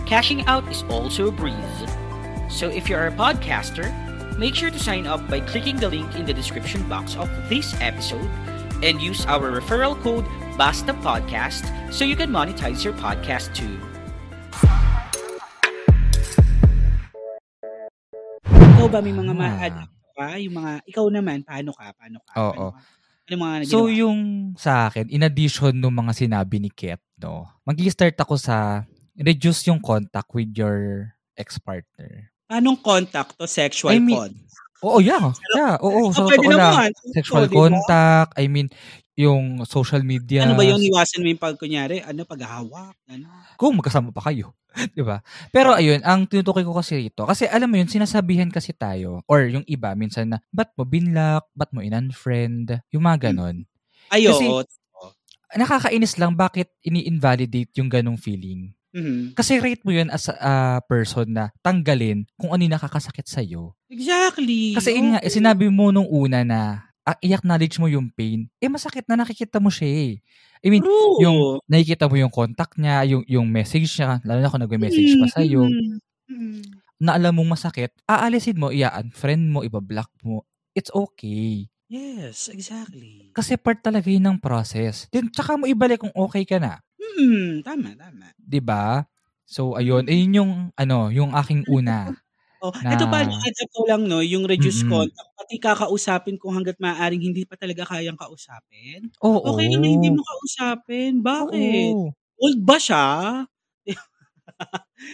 [0.07, 1.55] Cashing out is also a breeze.
[2.49, 4.06] So if you're a podcaster,
[4.39, 7.73] make sure to sign up by clicking the link in the description box of this
[7.81, 8.29] episode
[8.85, 10.25] and use our referral code
[10.61, 13.77] BASTA Podcast so you can monetize your podcast too.
[18.47, 19.39] Ikaw ba may mga Ah.
[19.41, 20.27] ma-adapt ka?
[20.41, 21.87] Yung mga, ikaw naman, paano ka?
[21.97, 22.33] Paano ka?
[22.37, 22.53] Oo.
[22.53, 22.81] Paano ka?
[23.27, 28.15] Ano mga So yung sa akin, in addition nung mga sinabi ni Ket, no, mag-start
[28.15, 28.87] ako sa
[29.19, 32.31] reduce yung contact with your ex-partner.
[32.51, 33.47] Anong contact to?
[33.51, 34.33] Sexual I mean, con?
[34.87, 35.35] Oo, yeah.
[35.57, 36.95] Yeah, oo, So, pwede naman.
[37.11, 37.59] Sexual So, di ba?
[37.67, 38.71] contact, I mean,
[39.19, 40.47] yung social media.
[40.47, 42.95] Ano ba yung iwasan mo yung pag, kunyari, ano, paghahawak?
[43.11, 43.27] Ano?
[43.59, 44.55] Kung magkasama pa kayo.
[44.93, 45.25] 'Di ba?
[45.49, 49.49] Pero ayun, ang tinutukoy ko kasi rito, kasi alam mo yun, sinasabihan kasi tayo, or
[49.49, 53.65] yung iba, minsan na, ba't mo binlock, ba't mo in-unfriend, yung mga ganon.
[54.13, 54.61] Ay, Kasi- oo.
[55.57, 58.76] Nakakainis lang bakit ini-invalidate yung ganong feeling.
[58.97, 59.37] Mhm.
[59.37, 63.77] Kasi rate mo yun as a a person na tanggalin kung ano yung nakakasakit sa'yo.
[63.93, 64.73] Exactly.
[64.73, 65.37] Kasi nga, eh, Oo.
[65.37, 66.61] sinabi mo nung una na
[67.05, 70.13] ah, i-acknowledge mo yung pain, eh masakit na nakikita mo siya eh.
[70.65, 71.21] I mean, True.
[71.23, 75.27] yung nakikita mo yung contact niya, yung yung message niya, lalo na kung nagme-message pa
[75.31, 76.63] sa iyo, Mm, mm.
[76.99, 80.43] na alam mong masakit, aalisin mo, i-unfriend mo, ibablock mo.
[80.75, 81.69] It's okay.
[81.87, 83.31] Yes, exactly.
[83.31, 85.07] Kasi part talaga yun ng process.
[85.15, 86.83] Then, tsaka mo ibalik kung okay ka na.
[87.17, 88.29] Hmm, tama, tama.
[88.39, 89.05] 'di ba?
[89.47, 92.15] So ayun, ayun yung ano, yung aking una.
[92.65, 94.87] Oh, Na- ito pa, heads up ko lang, no, yung reduce Mm-mm.
[94.89, 99.13] contact, pati kakausapin kung hanggat maaaring hindi pa talaga kayang kausapin.
[99.21, 99.45] Oo.
[99.45, 101.21] Okay lang na hindi mo kausapin.
[101.21, 101.95] Bakit?
[101.95, 102.17] Oo.
[102.41, 103.05] Old ba siya?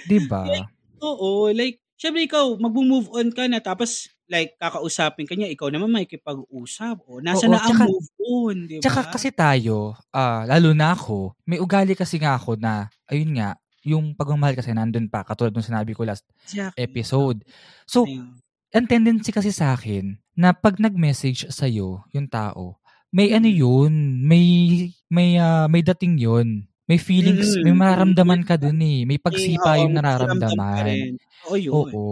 [0.07, 0.73] 'Di ba?
[1.05, 5.93] Oo, like, syempre ikaw, mag-move on ka na, tapos, like, kakausapin ka niya, ikaw naman
[5.93, 7.05] makikipag-usap.
[7.05, 8.83] O, nasa Oo, na ang tsaka- move on, di ba?
[8.89, 13.61] Tsaka kasi tayo, ah, lalo na ako, may ugali kasi nga ako na, ayun nga,
[13.85, 16.81] yung pagmamahal kasi nandun pa, katulad ng sinabi ko last Exactly.
[16.81, 17.39] episode.
[17.85, 18.41] So, Ayun.
[18.73, 22.81] ang tendency kasi sa akin, na pag nag-message sa'yo, yung tao,
[23.13, 26.65] may ano yun, may, may, ah, may dating yun.
[26.89, 28.49] May feelings, Mm, may mm, mararamdaman mm.
[28.49, 29.07] ka dun eh.
[29.07, 31.15] May pagsipa yung may nararamdaman.
[31.47, 31.73] Oo, yun.
[31.73, 32.05] Oo.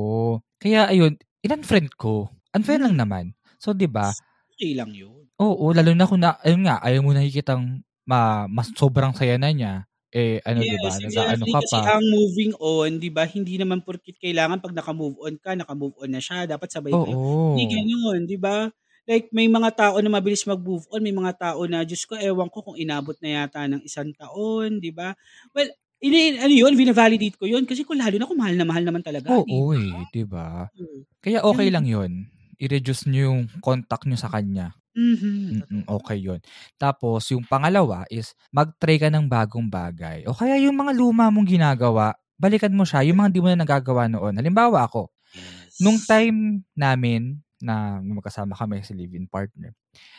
[0.63, 2.29] Kaya ayun, in-unfriend ko.
[2.57, 3.33] Unfair lang naman.
[3.61, 4.15] So, di ba?
[4.55, 5.31] Okay lang yun.
[5.39, 9.53] Oo, lalo na kung na, ayun nga, ayaw mo nakikitang ma, mas sobrang saya na
[9.55, 9.73] niya.
[10.11, 10.91] eh, ano, di ba?
[10.91, 11.55] Yes, Nag-ano exactly.
[11.55, 11.83] ka Kasi pa.
[11.87, 16.11] ang moving on, di ba, hindi naman porkit kailangan pag naka-move on ka, naka-move on
[16.11, 16.43] na siya.
[16.51, 17.15] Dapat sabay kayo.
[17.55, 17.79] Hindi Oo.
[17.79, 18.67] ganun, di ba?
[19.07, 22.51] Like, may mga tao na mabilis mag-move on, may mga tao na, Diyos ko, ewan
[22.51, 25.15] ko kung inabot na yata ng isang taon, di ba?
[25.55, 25.71] Well,
[26.01, 27.65] ini, ano yun, vina-validate ko yun.
[27.69, 29.31] Kasi kung lalo na kung mahal na mahal naman talaga.
[29.33, 29.79] Oo, ba?
[29.79, 30.49] eh, di ba?
[30.73, 31.05] Oo.
[31.21, 32.27] Kaya okay lang yun.
[32.61, 34.73] I-reduce nyo yung contact nyo sa kanya.
[34.97, 35.65] Mhm.
[35.71, 36.41] Mm, okay yun.
[36.77, 40.27] Tapos, yung pangalawa is, mag-try ka ng bagong bagay.
[40.27, 43.61] O kaya yung mga luma mong ginagawa, balikan mo siya, yung mga di mo na
[43.63, 44.35] nagagawa noon.
[44.37, 45.79] Halimbawa ako, Yes.
[45.79, 49.71] nung time namin na magkasama kami sa live-in partner,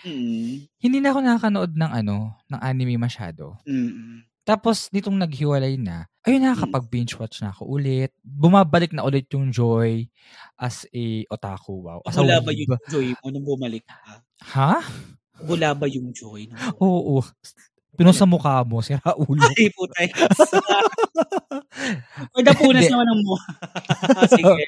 [0.07, 0.71] Mm.
[0.79, 3.59] hindi na ako nakakanood ng ano, ng anime masyado.
[3.67, 4.23] Mm.
[4.41, 8.09] Tapos, nitong naghiwalay na, ayun nakakapag-binge watch na ako ulit.
[8.25, 10.09] Bumabalik na ulit yung joy
[10.57, 11.85] as a otaku.
[11.85, 12.01] Wow.
[12.05, 14.25] As a Bula ba yung joy mo nung bumalik ka?
[14.57, 14.81] Ha?
[15.45, 16.81] Bula ba yung joy nung bumalik?
[16.81, 17.21] Oo.
[17.91, 19.45] Pinos sa mukha mo, si Raulo.
[19.53, 20.07] Ay, putay.
[22.33, 23.51] Or napunas naman ng mukha.
[24.31, 24.65] Sige.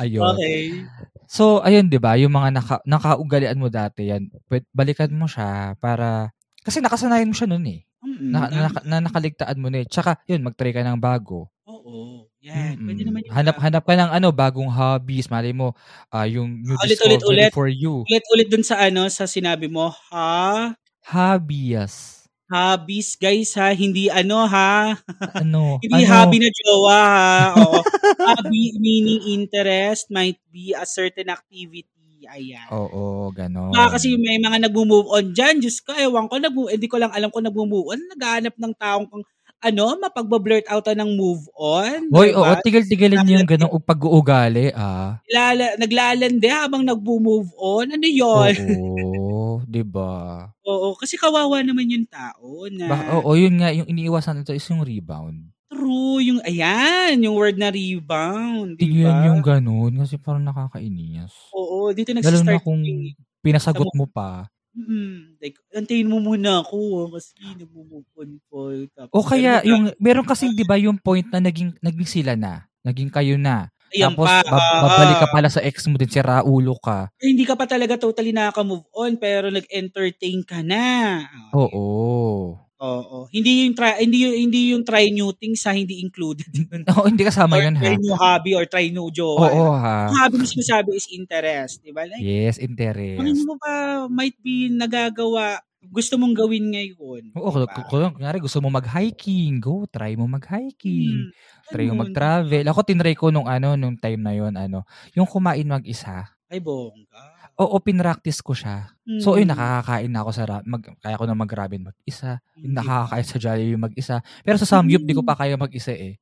[0.00, 0.24] Ayun.
[0.34, 0.86] Okay.
[1.26, 2.16] So, ayun, di ba?
[2.16, 4.30] Yung mga naka, nakaugalian mo dati, yan,
[4.72, 6.30] balikan mo siya para,
[6.62, 7.84] kasi nakasanayan mo siya nun eh.
[8.00, 9.86] Mm, Na, na, na nakaligtaan mo na eh.
[9.88, 11.52] Tsaka, yun, mag-try ka ng bago.
[11.68, 12.24] Oo.
[12.40, 12.80] Yan.
[12.80, 15.28] Pwede naman yung hanap, hanap ka ng ano, bagong hobbies.
[15.28, 15.76] Malay mo,
[16.08, 17.52] ah, yung new Ulit, ulit, discovery ulit.
[17.52, 18.08] for you.
[18.08, 20.72] Ulit-ulit dun sa ano, sa sinabi mo, ha?
[21.04, 22.28] Hobbies.
[22.48, 23.70] Hobbies, guys, ha?
[23.76, 24.96] Hindi ano, ha?
[25.36, 25.78] Ano?
[25.84, 26.10] Hindi ano?
[26.10, 27.28] hobby na jowa, ha?
[27.60, 27.80] Oo.
[28.24, 31.86] hobby meaning interest might be a certain activity.
[32.30, 32.68] Ayan.
[32.70, 33.74] Oo, ganon.
[33.74, 35.58] Baka kasi may mga nag-move on dyan.
[35.58, 38.00] Diyos ko, ewan ko, nag hindi ko lang alam kung nag-move on.
[38.14, 39.26] Naghahanap ng taong kung
[39.60, 42.08] ano, mapagbablurt out ng move on.
[42.08, 42.40] Hoy, diba?
[42.40, 45.20] oo, tigil-tigilin niyo yung ganong pag-uugali, ah.
[45.28, 47.92] Lala, naglalande habang nag-move on.
[47.92, 48.54] Ano yun?
[48.56, 50.48] Oo, di ba?
[50.64, 54.64] Oo, kasi kawawa naman yung tao na Ba, oo, yun nga, yung iniiwasan nito is
[54.72, 55.49] yung rebound.
[55.70, 59.26] True, yung ayan, yung word na rebound, di Tigilan ba?
[59.30, 61.30] yung ganun kasi parang nakakainis.
[61.54, 64.50] Oo, dito Lalo nagsistart na kung yung, pinasagot mo pa.
[64.74, 68.70] mm, like, antayin mo muna ako kasi nag-move on po.
[68.94, 72.66] Tapos, O kaya, yung, meron kasi, di ba, yung point na naging, naging sila na.
[72.82, 73.70] Naging kayo na.
[73.90, 75.32] Ayan Tapos, pa, bab- ah, babalik ka ah.
[75.34, 77.10] pala sa ex mo din, si Raulo ka.
[77.18, 81.26] Eh, hindi ka pa talaga totally nakaka-move on pero nag-entertain ka na.
[81.50, 82.69] Oo.
[82.80, 83.28] Oo.
[83.28, 86.80] Hindi yung try hindi yung hindi yung try new things ha, hindi included yun.
[86.88, 87.82] Oo, hindi kasama or yun, ha?
[87.84, 89.52] try new hobby or try new jowa.
[89.52, 90.08] Oo, ha?
[90.08, 92.08] Ang hobby mo sinasabi is interest, di ba?
[92.08, 93.20] Like, Yes, kung interest.
[93.20, 93.72] hindi mo pa
[94.08, 97.36] might be nagagawa, gusto mong gawin ngayon.
[97.36, 97.88] Oo, di kung, ba?
[97.88, 101.28] kung, kunyari gusto mo mag-hiking, go, try mo mag-hiking.
[101.28, 102.64] Hmm, Try mo mag-travel.
[102.66, 104.82] Ako, tinry ko nung ano, nung time na yon ano,
[105.14, 106.26] yung kumain mag-isa.
[106.50, 107.39] Ay, bongga.
[107.56, 108.94] Oo, pinractice ko siya.
[109.18, 109.42] So, Hmm.
[109.42, 112.38] yun, nakakakain na ako sa, ra- mag, kaya ko na mag-ramen mag-isa.
[112.54, 114.16] Yung Hindi nakakakain sa Jollibee mag-isa.
[114.40, 116.16] Pero sa Samgyup, di ko pa kaya mag-isa eh.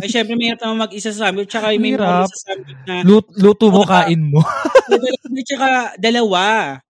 [0.00, 1.46] Ay, syempre, mahirap naman mag-isa sa Samgyup.
[1.46, 2.26] Tsaka may Mahirap.
[2.26, 4.40] sa Samgyup na Lut, luto mo, Oo, ka- kain mo.
[5.28, 6.42] May tsaka dalawa.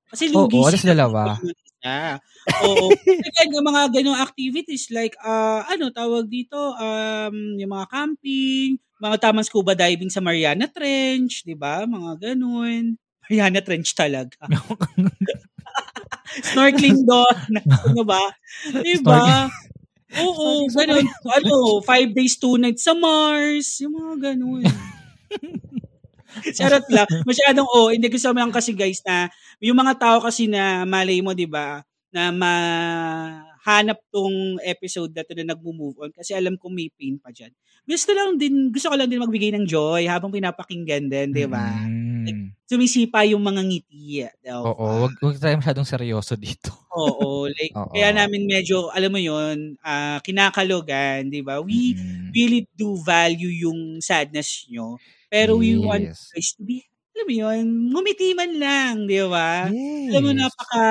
[0.07, 1.35] Kasi lugi Oo, alas dalawa.
[1.37, 1.99] mag-isa.
[2.63, 2.87] Oo.
[3.07, 9.17] Again, yung mga ganong activities like, ah ano, tawag dito, um, yung mga camping, mga
[9.21, 11.83] tamang scuba diving sa Mariana Trench, di ba?
[11.85, 12.95] Mga ganun.
[13.27, 14.39] Mariana Trench talaga.
[16.53, 17.39] Snorkeling doon.
[17.67, 18.23] ano ba?
[18.71, 19.51] Di ba?
[20.23, 21.07] Oo, ganun.
[21.27, 23.83] Ano, five days, two nights sa Mars.
[23.83, 24.63] Yung mga ganun.
[26.57, 27.09] Charot lang.
[27.27, 29.27] Masyadong, oh, hindi mo lang kasi guys na,
[29.59, 32.31] yung mga tao kasi na malay mo, di ba, na
[33.67, 37.51] mahanap tong episode na to na nag-move on kasi alam ko may pain pa dyan.
[37.83, 41.67] Gusto lang din, gusto ko lang din magbigay ng joy habang pinapakinggan din, di ba?
[41.83, 42.55] Mm.
[42.67, 44.23] Sumisipa yung mga ngiti.
[44.23, 44.63] di ba?
[44.63, 46.71] Oo, wag, wag tayo masyadong seryoso dito.
[46.95, 47.91] Oo, like, Oo.
[47.91, 51.59] kaya namin medyo, alam mo yun, ah, kinakalogan, di ba?
[51.59, 52.31] We Mm.
[52.31, 54.99] really do value yung sadness nyo.
[55.27, 56.31] Pero we want Yes.
[56.31, 59.73] guys to be, alam mo yun, ngumiti man lang, di ba?
[59.73, 60.13] Yes.
[60.13, 60.85] Alam mo, napaka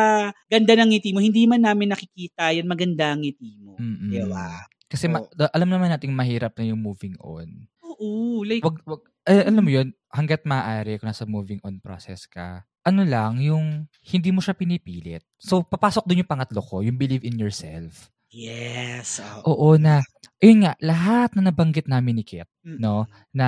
[0.49, 1.21] ganda ng ngiti mo.
[1.21, 3.77] Hindi man namin nakikita yan, maganda ang ngiti mo.
[3.77, 4.09] Mm-mm.
[4.09, 4.65] Di ba?
[4.89, 7.45] Kasi ma- da- alam naman nating mahirap na yung moving on.
[7.79, 12.25] Oo, like, Wag, wag, eh, alam mo yun, hanggat maaari kung nasa moving on process
[12.25, 15.21] ka, ano lang, yung hindi mo siya pinipilit.
[15.37, 18.09] So, papasok dun yung pangatlo ko, yung believe in yourself.
[18.29, 19.21] yes.
[19.21, 19.47] oo.
[19.47, 20.01] Oo na,
[20.37, 22.77] ayun nga, lahat na nabanggit namin ni Kit, Mm.
[22.77, 23.47] no, na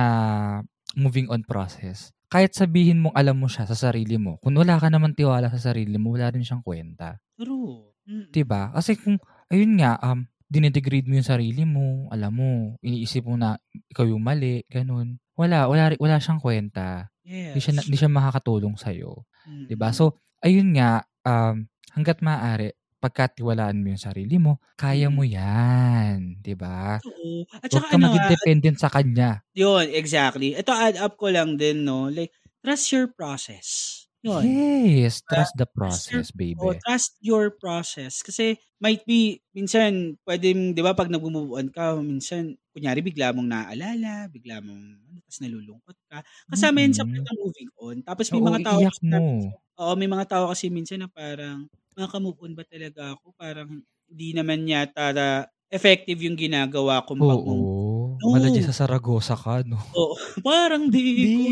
[0.94, 4.88] moving on process, kahit sabihin mong alam mo siya sa sarili mo, kung wala ka
[4.92, 7.20] naman tiwala sa sarili mo, wala rin siyang kwenta.
[7.38, 7.94] True.
[8.08, 8.32] Mm.
[8.32, 8.72] 'Di ba?
[8.72, 9.16] Kasi kung
[9.52, 13.60] ayun nga um dinedegrade mo yung sarili mo, alam mo, iniisip mo na
[13.92, 15.20] ikaw yung mali, ganun.
[15.36, 17.12] Wala, wala wala siyang kwenta.
[17.24, 17.52] Yes.
[17.52, 19.80] Hindi siya hindi siya makakatulong sa 'di Mm.
[19.80, 19.88] ba?
[19.92, 26.38] So, ayun nga um hangga't maaari pagkatiwalaan mo yung sarili mo, kaya mo yan.
[26.42, 26.98] di ba?
[27.02, 27.46] Oo.
[27.62, 29.42] At Huwag saka ka ano, maging ah, dependent sa kanya.
[29.54, 30.54] yun, exactly.
[30.54, 32.10] Ito, add up ko lang din, no?
[32.10, 33.94] Like, trust your process.
[34.26, 34.42] Yun.
[34.42, 36.58] Yes, trust the Trust your- process, baby.
[36.58, 38.20] O, trust your process.
[38.26, 43.46] Kasi, might be, minsan, pwedeng, di ba, pag nag-move on ka, minsan, kunyari, bigla mong
[43.46, 46.18] naaalala, bigla mong, ano, tapos nalulungkot ka.
[46.50, 47.96] Kasama yun sa part ng moving on.
[48.02, 49.54] Tapos may Oo, mga tao, na- mo.
[49.78, 53.34] Oo, may mga tao kasi minsan na parang, maka-move on ba talaga ako?
[53.34, 53.70] Parang,
[54.08, 55.26] hindi naman yata na
[55.68, 58.16] effective yung ginagawa kong pag-move Oo.
[58.18, 58.34] No.
[58.34, 59.78] Wala dyan sa Saragossa ka, no?
[59.94, 60.14] Oo.
[60.42, 61.02] Parang di,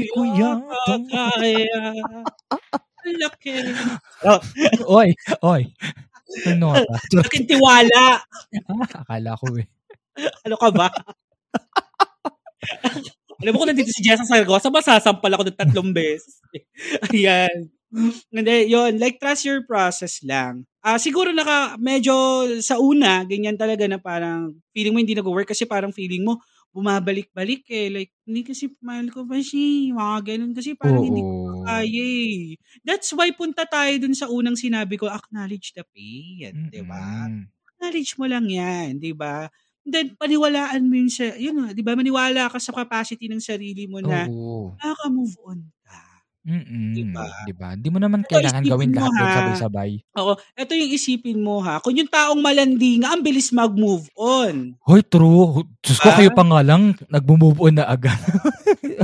[0.02, 1.78] Di ko ko yata kaya.
[3.06, 3.54] Laki.
[4.90, 5.14] oy,
[5.46, 5.62] oy.
[6.50, 6.82] Ano ka?
[7.22, 8.18] Laking tiwala.
[8.90, 9.66] Akala ko eh.
[10.46, 10.88] Ano ka ba?
[13.42, 16.40] Alam mo kung nandito si Jessa Saragosa, masasampal ako ng tatlong beses.
[17.12, 17.68] Ayan.
[18.34, 18.98] Hindi, yun.
[18.98, 20.66] Like, trust your process lang.
[20.82, 22.14] Ah, siguro naka, medyo
[22.62, 26.38] sa una, ganyan talaga na parang feeling mo hindi nag-work kasi parang feeling mo
[26.74, 27.88] bumabalik-balik eh.
[27.90, 29.94] Like, hindi kasi mahal ko pa siya.
[29.94, 31.62] Mga ganun kasi parang hindi ko Oo.
[31.62, 32.58] kaya eh.
[32.86, 36.68] That's why punta tayo dun sa unang sinabi ko, acknowledge the pain.
[36.70, 37.26] Di ba?
[37.78, 39.48] Acknowledge mo lang yan, di ba?
[39.86, 44.02] Then, paniwalaan mo yun sa, yun, di ba, maniwala ka sa capacity ng sarili mo
[44.02, 44.78] na Oo.
[44.82, 45.58] nakaka-move on
[46.46, 46.94] Mm-mm.
[46.94, 47.26] Diba?
[47.42, 47.68] Diba?
[47.74, 49.26] Di mo naman Ito, kailangan gawin lahat ha?
[49.34, 49.90] sabay-sabay.
[50.14, 54.78] Oo, ito yung isipin mo ha, kung yung taong malandi nga, ang bilis mag-move on.
[54.86, 55.66] Hoy, true.
[55.82, 56.16] Diyos ko, Ah?
[56.16, 58.14] kayo pa nga lang, nag-move on na agad.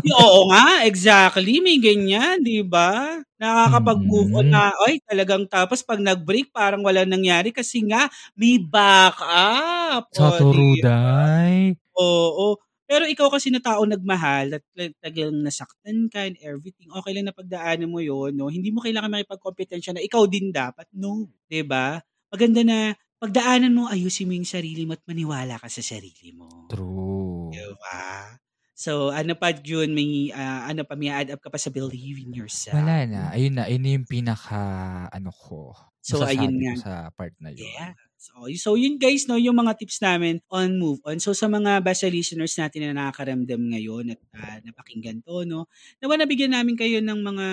[0.07, 3.19] Di, Oo nga, exactly, may ganyan, di ba?
[3.43, 4.55] Nakakapag-move on Mm.
[4.55, 8.07] na, ay, talagang tapos pag nag-break, parang wala nangyari kasi nga,
[8.39, 10.07] may backup.
[10.15, 11.75] Sa di turuday.
[11.99, 12.57] Oo.
[12.93, 14.65] Pero ikaw kasi na tao nagmahal at
[15.01, 18.53] tagang nasaktan ka and everything, okay lang na pagdaanan mo yon no?
[18.53, 21.33] Hindi mo kailangan makipagkompetensya na ikaw din dapat, no.
[21.49, 21.97] 'Di ba?
[22.29, 26.69] Maganda na pagdaanan mo, ayusin mo yung sarili mo at maniwala ka sa sarili mo.
[26.69, 27.49] True.
[27.49, 28.37] Di ba?
[28.77, 32.19] So, ano pa, June, may, ah, ano pa, may add up ka pa sa believe
[32.19, 32.75] in yourself.
[32.75, 33.31] Wala na.
[33.31, 33.71] Ayun na.
[33.71, 34.59] Ayun na yung pinaka,
[35.07, 35.71] ano ko.
[36.03, 36.75] So, ayun nga.
[36.83, 37.63] sa part na yun.
[37.63, 37.95] Yeah.
[38.23, 41.19] So, so yun guys, no, yung mga tips namin on move on.
[41.19, 45.67] So sa mga basta listeners natin na nakakaramdam ngayon at ah, napakinggan to, no,
[45.99, 47.47] nawa nabigyan namin kayo ng mga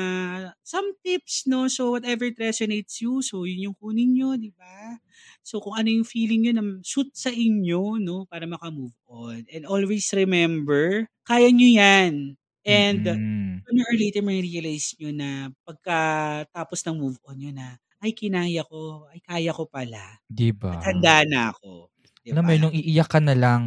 [0.61, 1.65] some tips, no.
[1.73, 5.01] So whatever resonates you, so yun yung kunin nyo, di ba?
[5.41, 9.49] So kung ano yung feeling nyo na suit sa inyo, no, para maka-move on.
[9.49, 12.37] And always remember, kaya nyo yan.
[12.61, 13.65] And Mm-mm.
[13.65, 18.63] sooner or later, may realize nyo na pagkatapos ng move on nyo na, ay, kinaya
[18.67, 20.19] ko, ay, kaya ko pala.
[20.29, 20.73] Diba?
[20.73, 21.89] At handa na ako.
[22.23, 22.53] Di Alam mo ba?
[22.53, 23.63] yun, nung iiyak ka na lang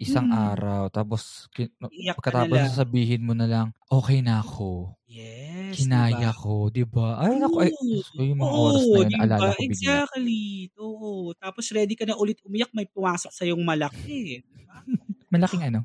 [0.00, 0.32] isang Mm.
[0.32, 2.72] araw, tapos kin- na pagkatapos lang.
[2.72, 4.96] sasabihin mo na lang, okay na ako.
[5.08, 6.34] Yes, Kinaya diba?
[6.34, 7.20] ko, di ba?
[7.22, 9.20] Ay, naku, ay, so yung mga Oo, oras na yun, diba?
[9.20, 10.02] naalala ko bigla.
[10.04, 10.68] Exactly.
[10.76, 11.32] Oo.
[11.40, 14.44] Tapos ready ka na ulit umiyak, may pumasok sa yung malaki.
[14.52, 14.76] Diba?
[15.32, 15.80] Malaking ano?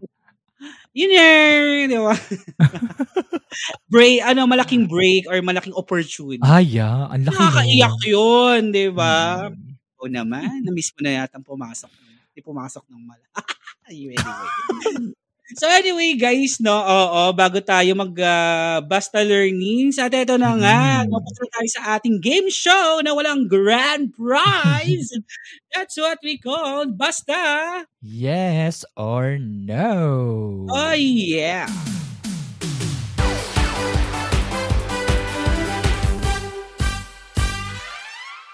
[0.91, 1.10] Yun
[1.88, 2.15] di ba?
[3.91, 6.43] break, ano, malaking break or malaking opportunity.
[6.43, 6.62] Ah,
[7.12, 8.10] ang laki Nakakaiyak nun.
[8.12, 9.47] yun, di ba?
[9.50, 9.71] Mm.
[10.02, 11.91] O naman, na-miss mo na yata pumasok.
[12.32, 13.28] Hindi pumasok ng mala.
[13.91, 14.17] anyway.
[15.58, 20.80] So anyway, guys, no, oo, bago tayo mag ah, basta learnings, at ito na nga,
[21.04, 21.10] Mm.
[21.12, 25.10] mapunta tayo sa ating game show na walang grand prize.
[25.74, 27.36] That's what we call basta.
[28.02, 30.66] Yes or no?
[30.68, 31.68] Oh yeah.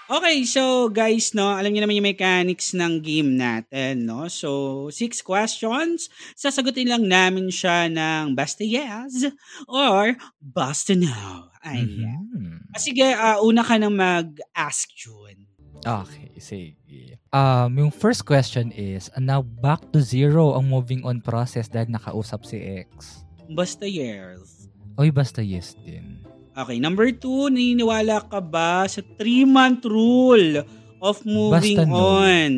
[0.08, 4.24] Okay, so guys, no, alam niyo naman yung mechanics ng game natin, no?
[4.32, 6.08] So, six questions.
[6.32, 9.28] Sasagutin lang namin siya ng basta yes
[9.68, 11.52] or basta no.
[11.60, 12.24] Ayan.
[12.32, 12.72] Mhm.
[12.72, 15.44] Ah, Sige, ah, una ka nang mag-ask, June.
[15.84, 17.20] Okay, sige.
[17.28, 22.48] Um, yung first question is, now back to zero ang moving on process dahil nakausap
[22.48, 23.20] si ex.
[23.52, 24.72] Basta yes.
[24.96, 26.07] Oy, basta yes din.
[26.58, 30.66] Okay, number two, naniniwala ka ba sa three-month rule
[30.98, 31.94] of moving Basta no.
[31.94, 32.52] on?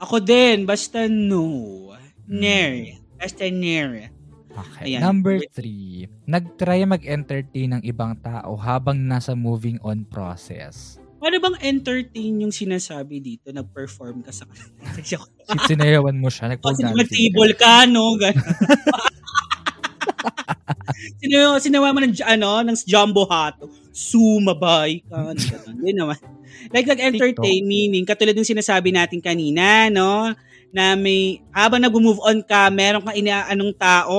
[0.00, 1.92] Ako din, basta no.
[2.24, 2.40] Hmm.
[2.40, 2.96] Ner.
[3.20, 4.08] Basta ner.
[4.56, 4.96] Okay.
[4.96, 5.04] Ayan.
[5.04, 10.96] Number three, nag-try mag-entertain ng ibang tao habang nasa moving on process.
[11.20, 13.52] Paano bang entertain yung sinasabi dito?
[13.52, 14.96] Nag-perform ka sa kanila.
[15.04, 18.16] Si- Sinayawan mo siya, O, nag-pole dancing mag-table ka, no?
[18.16, 18.40] Ganun.
[21.20, 23.70] Sino, sinawa mo ng, ano, ng jumbo hato.
[23.94, 25.32] Sumabay ka.
[25.34, 25.74] Ganun.
[25.80, 26.18] Hindi naman.
[26.70, 30.32] Like, nag-entertain, meaning, katulad ng sinasabi natin kanina, no?
[30.74, 34.18] Na may, habang nag-move on ka, meron kang inaanong tao.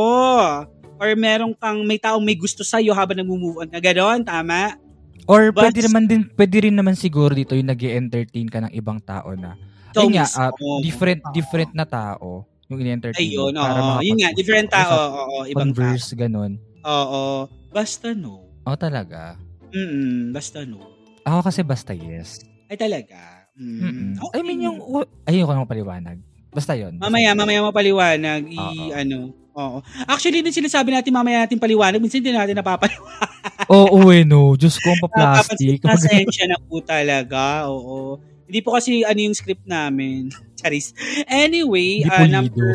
[0.96, 3.84] Or meron kang, may taong may gusto sa'yo habang nag-move on ka.
[3.84, 4.80] Ganon, tama?
[5.26, 8.74] Or But- pwede naman din, pwede rin naman siguro dito yung nag entertain ka ng
[8.78, 9.58] ibang tao na.
[9.92, 10.52] Ikaw Yun nga, ah,
[10.84, 13.22] different, different na tao yung in-entertain.
[13.30, 14.02] Ayun, mo oo.
[14.02, 14.96] Yun nga, different tao.
[15.30, 15.86] Oo, ibang tao.
[15.86, 16.58] Converse, ganun.
[16.82, 17.46] Oo.
[17.70, 18.50] Basta no.
[18.66, 19.38] O talaga.
[19.70, 20.82] Mm basta no.
[21.28, 22.42] Ako kasi basta yes.
[22.66, 23.46] Ay talaga.
[23.58, 24.18] Mm.
[24.20, 24.40] Okay.
[24.40, 24.78] I mean yung,
[25.26, 26.18] ayoko nang paliwanag.
[26.52, 26.98] Basta yun.
[26.98, 27.38] Basta Mamaya, yun.
[27.38, 28.42] mamaya mapaliwanag.
[28.50, 28.92] I, Oo.
[28.96, 29.18] ano.
[29.56, 29.78] Oo.
[30.08, 32.00] Actually, din sinasabi natin mamaya natin paliwanag.
[32.04, 33.68] Minsan hindi natin napapaliwanag.
[33.72, 34.56] Oo, eh, no.
[34.60, 35.80] Diyos ko, ang pa-plastic.
[35.84, 37.68] Pasensya na po talaga.
[37.72, 38.20] Oo.
[38.46, 40.30] Hindi po kasi ano yung script namin.
[40.60, 40.94] Charis.
[41.26, 42.32] Anyway, pulido.
[42.32, 42.70] number...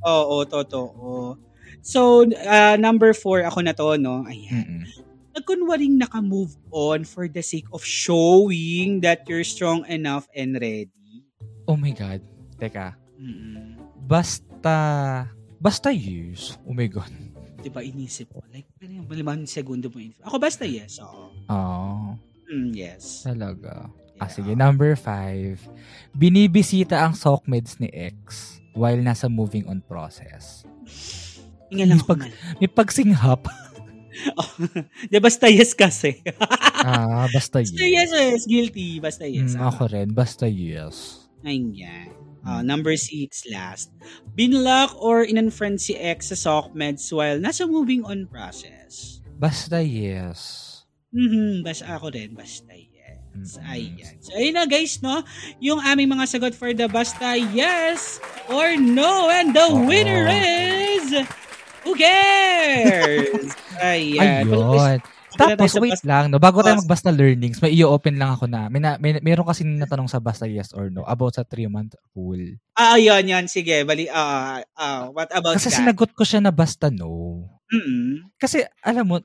[0.00, 1.36] Oo, totoo.
[1.80, 4.24] So, ah, number four ako na to, no?
[4.28, 4.84] Ayan.
[4.84, 4.84] Mm-mm.
[5.36, 11.24] Nagkunwaring naka-move on for the sake of showing that you're strong enough and ready.
[11.64, 12.20] Oh my God.
[12.60, 12.96] Teka.
[13.16, 13.78] Mm-mm.
[14.04, 14.76] Basta,
[15.56, 16.58] basta yes.
[16.66, 17.12] Oh my God.
[17.60, 18.40] Diba, inisip ko.
[18.52, 20.00] Like, ano yung limang segundo mo.
[20.24, 21.00] Ako basta yes.
[21.00, 21.28] Oo.
[21.48, 22.16] Oo.
[22.50, 23.22] Mm, yes.
[23.22, 23.86] Talaga.
[24.20, 24.52] Ah, sige.
[24.52, 25.56] Number five.
[26.12, 30.62] Binibisita ang sockmeds ni ex while nasa moving on process.
[31.72, 32.28] Hinga lang Pag-.
[32.60, 33.48] May pagsinghap.
[34.36, 34.50] Oh,
[35.10, 36.20] Di, basta yes kasi.
[36.84, 38.10] ah, basta basta yes.
[38.10, 38.42] yes, yes.
[38.44, 38.98] Guilty.
[38.98, 39.54] Basta yes.
[39.54, 40.08] Mm, ako rin.
[40.12, 41.24] Basta yes.
[41.46, 42.10] Ayan.
[42.42, 43.94] Ah, number six, last.
[44.34, 49.20] Binlock or in-unfriend si ex sa sockmeds while nasa moving on process.
[49.38, 50.68] Basta yes.
[51.14, 52.89] Mhm, basta ako rin, basta yes.
[53.30, 53.62] Mm-mm.
[53.64, 54.14] Ayan.
[54.18, 55.22] So, ayun na guys, no?
[55.58, 58.18] Yung aming mga sagot for the basta yes
[58.50, 59.28] or no.
[59.28, 59.86] And the Oo.
[59.86, 61.24] winner is...
[61.80, 63.56] Who cares?
[63.80, 64.44] Ayan.
[64.44, 64.98] Ayun.
[65.30, 66.36] Tapos, wait basta- lang, no?
[66.36, 68.68] Bago tayo Basta- magbasta learnings, may i-open lang ako na.
[68.68, 72.60] May, na, may, meron kasi natanong sa basta yes or no about sa 3-month rule.
[72.76, 73.44] Ah, ayun, yan.
[73.48, 74.10] Sige, bali.
[74.12, 75.80] Ah, ah, what about Kasi that?
[75.80, 77.46] sinagot ko siya na basta no.
[77.70, 78.26] Mm-mm.
[78.36, 79.16] Kasi, alam mo,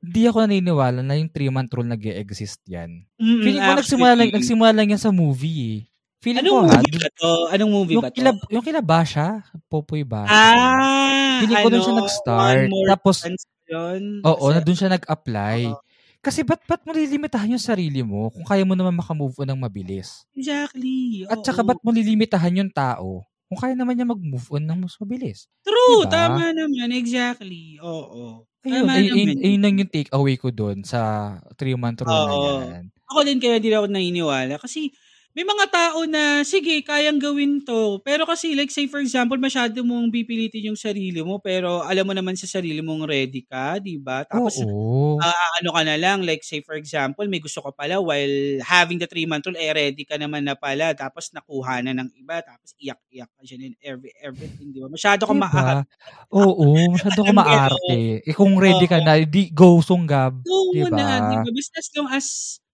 [0.00, 3.04] di ako naniniwala na yung 3-month rule nag exist yan.
[3.18, 5.78] Mm-mm, Feeling ko nagsimula lang, nagsimula lang yan sa movie eh.
[6.20, 7.32] Feeling Anong ko ha, movie ba to?
[7.48, 8.16] Anong movie yung, ba to?
[8.16, 10.30] kila, yung kila Basha, Popoy Basha.
[10.30, 12.58] ah, Feeling ko doon siya ano, nag-start.
[12.60, 13.22] One More Tapos-
[13.70, 14.02] yun.
[14.22, 15.60] Oo, Kasi- na doon siya nag-apply.
[15.72, 15.80] Oo.
[16.20, 19.56] Kasi ba't, ba't mo lilimitahan yung sarili mo kung kaya mo naman makamove on ng
[19.56, 20.28] mabilis?
[20.36, 21.24] Exactly.
[21.24, 21.46] At oo.
[21.48, 25.50] saka ba't mo lilimitahan yung tao kung kaya naman niya mag-move on ng mas mabilis?
[25.66, 26.08] True, Diba?
[26.08, 26.88] tama naman.
[26.96, 27.76] Exactly.
[27.84, 28.48] Oo.
[28.64, 29.40] Ayun, Tama ay, naman.
[29.40, 31.00] ayun lang yung take away ko doon sa
[31.56, 32.92] 3-month rule na yan.
[33.08, 34.54] Ako din kaya di ako naniniwala.
[34.60, 34.92] Kasi
[35.30, 38.02] may mga tao na, sige, kayang gawin to.
[38.02, 41.38] Pero kasi, like say for example, masyado mong pipilitin yung sarili mo.
[41.38, 44.26] Pero alam mo naman sa sarili mong ready ka, di ba?
[44.26, 45.22] Tapos, Oo.
[45.22, 48.98] ah, ano ka na lang, like say for example, may gusto ka pala while having
[48.98, 50.90] the three month rule, eh ready ka naman na pala.
[50.98, 52.42] Tapos nakuha na ng iba.
[52.42, 54.90] Tapos iyak-iyak ka dyan in every, everything, di ba?
[54.90, 55.46] Masyado ka Diba?
[55.46, 55.86] maa-
[56.34, 58.18] Oo, masyado ka maarte.
[58.26, 60.42] Eh kung ready ka na, di go sunggab.
[60.42, 60.90] Oo Diba?
[60.90, 61.50] na, di ba?
[61.54, 62.26] Basta as long as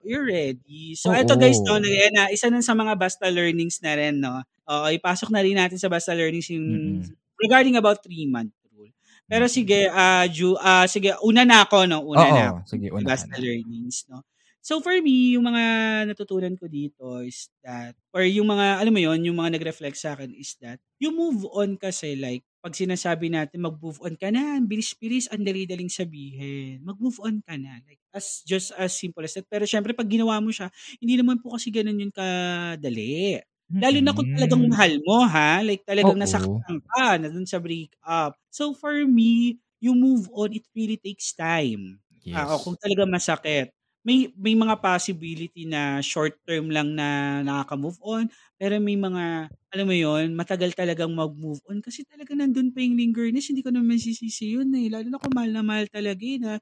[0.06, 0.94] you're ready.
[0.94, 1.18] So, Oo.
[1.18, 4.40] ito guys, no, na, na, isa nun sa mga Basta learnings na rin, no?
[4.70, 7.12] Oo, ipasok na rin natin sa Basta learnings yung Mm-mm.
[7.42, 8.90] regarding about three-month rule.
[9.26, 12.06] Pero sige, ah Ju, ah sige, una na ako, no?
[12.06, 12.58] Una Oo, na ako.
[12.70, 13.42] sige, una Basta na.
[13.42, 14.22] learnings, no?
[14.66, 15.64] So for me, yung mga
[16.10, 20.18] natutunan ko dito is that, or yung mga, alam mo yon yung mga nag-reflect sa
[20.18, 24.58] akin is that, yung move on kasi like, pag sinasabi natin mag-move on ka na,
[24.58, 26.82] bilis-bilis, ang dali-daling sabihin.
[26.82, 27.78] Mag-move on ka na.
[27.86, 29.46] Like, as just as simple as that.
[29.46, 30.66] Pero syempre, pag ginawa mo siya,
[30.98, 33.38] hindi naman po kasi ganun yun kadali.
[33.78, 35.62] Lalo na kung talagang mahal mo, ha?
[35.62, 36.62] Like, talagang Oo.
[36.62, 38.34] nasaktan ka na dun sa breakup.
[38.50, 42.02] So, for me, yung move on, it really takes time.
[42.24, 42.34] Yes.
[42.34, 43.70] Ah, o kung talaga masakit.
[44.06, 49.86] May may mga possibility na short term lang na nakaka-move on, pero may mga alam
[49.90, 53.98] mo 'yon, matagal talagang mag-move on kasi talaga nandun pa yung lingerness, hindi ko naman
[53.98, 54.86] sisisi yun eh.
[54.94, 56.52] Lalo na kung mahal na mahal talaga eh, na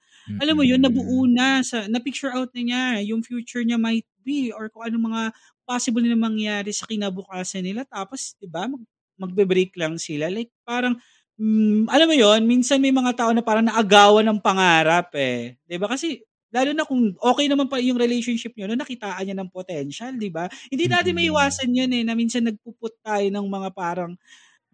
[0.40, 0.80] alam mo Mm-mm.
[0.80, 2.82] nabuo na, sa, na-picture out na niya
[3.12, 5.22] yung future niya might be or kung ano mga
[5.68, 7.84] possible na mangyari sa kinabukasan nila.
[7.86, 8.80] Tapos, di ba, mag,
[9.20, 10.32] magbe-break lang sila.
[10.32, 10.96] Like, parang,
[11.38, 15.54] mm, alam mo yon minsan may mga tao na parang naagawan ng pangarap eh.
[15.68, 15.86] Di ba?
[15.92, 16.18] Kasi,
[16.54, 20.30] lalo na kung okay naman pa yung relationship nyo, na nakitaan niya ng potential, di
[20.30, 20.46] ba?
[20.70, 21.26] Hindi natin Mm-mm.
[21.26, 24.14] maiwasan yun eh, na minsan nagpuput tayo ng mga parang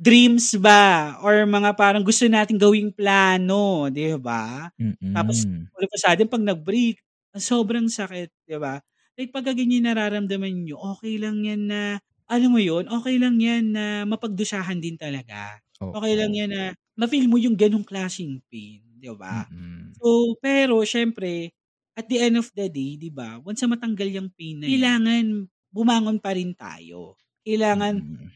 [0.01, 4.69] dreams ba or mga parang gusto nating gawing plano, di ba?
[4.81, 5.13] Mm-mm.
[5.17, 5.45] Tapos,
[5.77, 7.01] all of a sudden, pag nag-break,
[7.37, 8.81] ang sobrang sakit, di ba?
[9.17, 12.01] Like, pag ganyan nararamdaman nyo, okay lang yan na,
[12.31, 15.61] alam mo yun, okay lang yan na mapagdusahan din talaga.
[15.85, 15.97] Oo.
[16.01, 16.63] Okay lang yan na
[16.97, 19.45] ma-feel mo yung ganong klaseng pain, di ba?
[19.53, 19.93] Mm-mm.
[20.01, 21.53] So, pero, syempre,
[22.01, 24.73] at the end of the day, di ba, once na matanggal yung pain na yan,
[24.73, 25.25] kailangan
[25.69, 27.15] bumangon pa rin tayo.
[27.45, 28.29] Kailangan Mm-mm.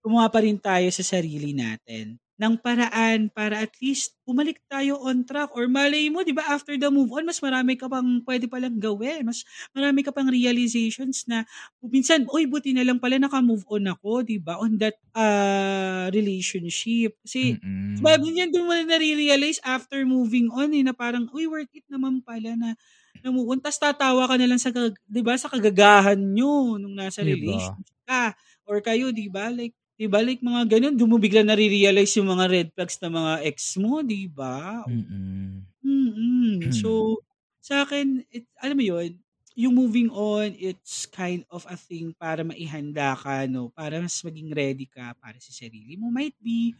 [0.00, 2.16] gumawa pa rin tayo sa sarili natin.
[2.34, 6.74] Ng paraan para at least bumalik tayo on track or malay mo, di ba, after
[6.74, 9.22] the move on, mas marami ka pang pwede palang gawin.
[9.22, 11.46] Mas marami ka pang realizations na
[11.86, 17.14] minsan, oy, buti na lang pala naka-move on ako, di ba, on that uh, relationship.
[17.22, 18.02] Kasi, Mm-mm.
[18.02, 21.86] diba, yan doon mo na nare-realize after moving on, eh, na parang, uy, worth it
[21.86, 22.74] naman pala na
[23.22, 23.60] na move on.
[23.62, 24.74] Tapos tatawa ka na lang sa,
[25.06, 27.38] di ba, sa kagagahan nyo nung nasa Diba?
[27.38, 28.34] relationship ka.
[28.66, 32.30] Or kayo, di ba, like, di ba, like mga ganun, doon mo bigla nare-realize yung
[32.30, 34.82] mga red flags ng mga ex mo, di ba?
[34.88, 35.66] Mm-mm.
[35.84, 37.20] mm So,
[37.62, 39.16] sa akin, it, alam mo yun,
[39.54, 43.70] yung moving on, it's kind of a thing para maihanda ka, no?
[43.70, 46.10] Para mas maging ready ka para sa sarili mo.
[46.10, 46.74] Might be,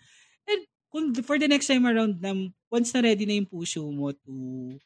[0.48, 2.34] and kung for the next time around na
[2.70, 4.34] once na ready na yung puso mo to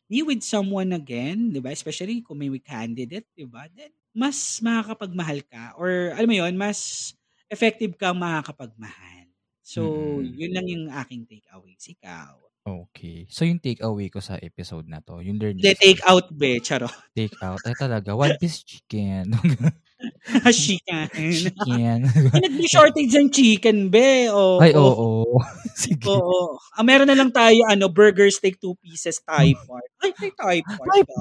[0.09, 1.73] be with someone again, di ba?
[1.73, 3.67] Especially kung may candidate, di ba?
[3.73, 5.77] Then, mas makakapagmahal ka.
[5.81, 7.13] Or, alam mo yun, mas
[7.49, 9.29] effective kang makakapagmahal.
[9.61, 10.33] So, Mm.
[10.33, 11.85] yun lang yung aking takeaways.
[11.93, 12.41] Ikaw.
[12.69, 13.25] Okay.
[13.33, 15.61] So, yung take away ko sa episode na to, yung learning.
[15.65, 16.61] Hindi, take out, be.
[16.61, 16.89] Charo.
[17.17, 17.61] Take out.
[17.65, 18.13] Ay, talaga.
[18.13, 19.33] One piece chicken.
[20.53, 21.09] chicken.
[21.09, 21.99] chicken.
[22.45, 24.29] Nag-shortage ng chicken, be.
[24.29, 25.41] O, Ay, oo.
[25.81, 26.09] Sige.
[26.13, 26.61] Oo.
[26.77, 29.89] Ah, meron na lang tayo, ano, burger steak, two pieces, Thai part.
[30.05, 30.65] Ay, Thai part.
[30.65, 31.17] Thai ba?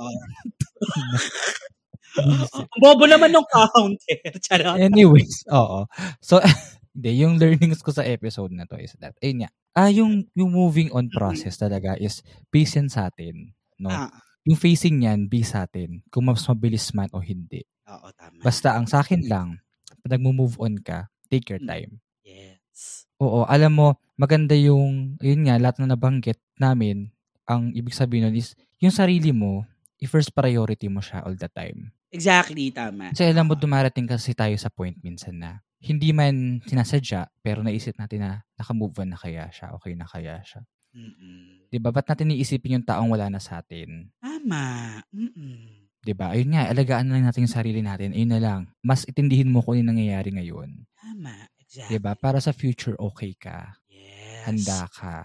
[2.77, 4.17] Bobo naman ng counter.
[4.45, 4.77] Charot.
[4.79, 5.85] Anyways, oo.
[6.19, 6.39] So,
[6.97, 10.49] hindi, yung learnings ko sa episode na to is that, ayun nga, ah, yung, yung
[10.49, 13.53] moving on process talaga is patience sa atin.
[13.77, 13.89] No?
[13.89, 14.09] Ah,
[14.43, 15.99] Yung facing niyan, be sa atin.
[16.07, 17.67] Kung mas mabilis man o hindi.
[17.85, 18.39] oo, tama.
[18.41, 19.59] Basta ang sa akin lang,
[20.01, 21.67] pag nag-move on ka, take your Mm.
[21.67, 21.91] time.
[22.23, 23.05] Yes.
[23.19, 27.11] Oo, alam mo, maganda yung, yun nga, lahat na nabanggit namin,
[27.43, 29.67] ang ibig sabihin nun is, yung sarili mo,
[30.01, 31.93] i-first priority mo siya all the time.
[32.13, 33.11] Exactly, tama.
[33.11, 37.93] Kasi alam mo, dumarating kasi tayo sa point minsan na, hindi man sinasadya, pero naisip
[37.99, 40.65] natin na nakamove on na kaya siya, okay na kaya siya.
[40.97, 41.69] Mm-mm.
[41.69, 44.09] 'Di ba Ba't natin iisipin yung taong wala na sa atin?
[44.17, 44.97] Tama.
[45.13, 45.85] Mm-mm.
[46.01, 48.15] 'Di ba Ayun nga, alagaan na lang natin yung sarili natin.
[48.15, 48.61] Ayun na lang.
[48.81, 50.69] Mas itindihin mo kung ano yung nangyayari ngayon.
[50.97, 51.35] Tama.
[51.61, 51.89] Exactly.
[51.93, 53.77] 'Di ba Para sa future, okay ka.
[53.91, 54.47] Yes.
[54.47, 55.17] Handa ka.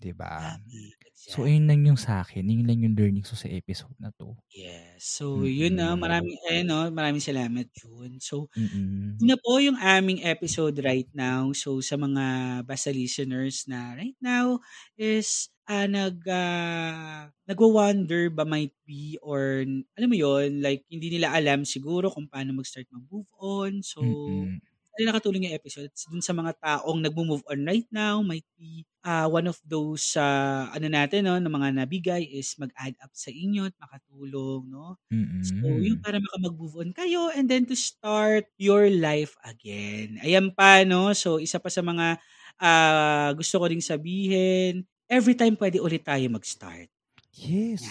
[0.00, 0.97] 'Di ba Tama.
[1.26, 2.46] So, ayun lang yung sa akin.
[2.46, 4.36] Yun lang yung learnings ko sa episode na to.
[4.48, 5.04] Yes.
[5.20, 5.92] So, yun na.
[5.92, 6.00] Mm-mm.
[6.00, 8.16] Maraming, ayun, no, maraming salamat, June.
[8.18, 9.22] So, Mm-mm.
[9.22, 11.50] Yun na po yung aming episode right now.
[11.54, 12.24] So sa mga
[12.66, 14.60] basta listeners na right now
[14.98, 19.64] is ah nag uh, nagwo-wonder ba might be or
[19.98, 23.82] alam mo yon like hindi nila alam siguro kung paano mag-start mag-move on.
[23.82, 24.60] So Mm-mm.
[24.98, 29.30] Ano nakatulong yung episode dun sa mga taong nagmo-move on right now might be ah
[29.30, 33.70] one of those uh, ano natin no ng mga nabigay is mag-add up sa inyo
[33.70, 35.38] at makatulong no Mm-mm.
[35.38, 40.18] So, yung para makamag-move on kayo and then to start your life again.
[40.26, 41.14] Ayan pa, no?
[41.14, 42.18] So, isa pa sa mga
[42.58, 46.90] ah, gusto ko ring sabihin, every time pwede ulit tayo mag-start.
[47.32, 47.84] Yes.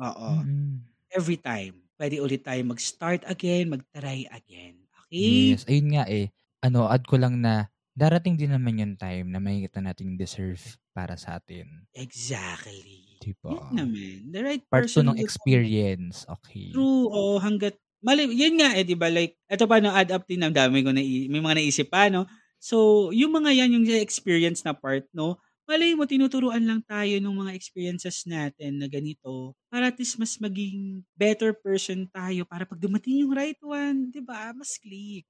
[0.00, 0.44] Oo.
[0.44, 0.82] Mm-mm.
[1.14, 1.86] Every time.
[1.98, 4.81] Pwede ulit tayo mag-start again, mag-try again.
[5.12, 5.52] Okay?
[5.52, 5.68] Yes.
[5.68, 6.32] Ayun nga eh.
[6.64, 10.62] Ano, add ko lang na darating din naman yung time na makikita nating deserve
[10.96, 11.84] para sa atin.
[11.92, 13.20] Exactly.
[13.20, 13.52] Diba?
[13.52, 14.32] Yun naman.
[14.32, 15.04] The right Part 2 person.
[15.12, 15.26] ng will come.
[15.28, 16.24] experience.
[16.24, 16.72] Okay.
[16.72, 17.12] True.
[17.12, 19.12] O hanggat, mali, yun nga eh, di ba?
[19.12, 22.08] Like, eto pa no, add up din, ang dami ko na, may mga naisip pa,
[22.08, 22.24] no?
[22.62, 25.36] So, yung mga yan, yung experience na part, no?
[25.72, 30.36] Malay mo, tinuturuan lang tayo ng mga experiences natin na ganito para at least mas
[30.36, 34.52] maging better person tayo para pag dumating yung right one, di ba?
[34.52, 35.24] Mas click.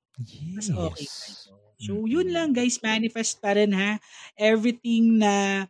[0.54, 1.02] Mas Yes.
[1.06, 1.54] okay tayo.
[1.78, 2.10] So, Mm-mm.
[2.10, 3.98] yun lang guys, manifest pa rin ha.
[4.38, 5.66] Everything na,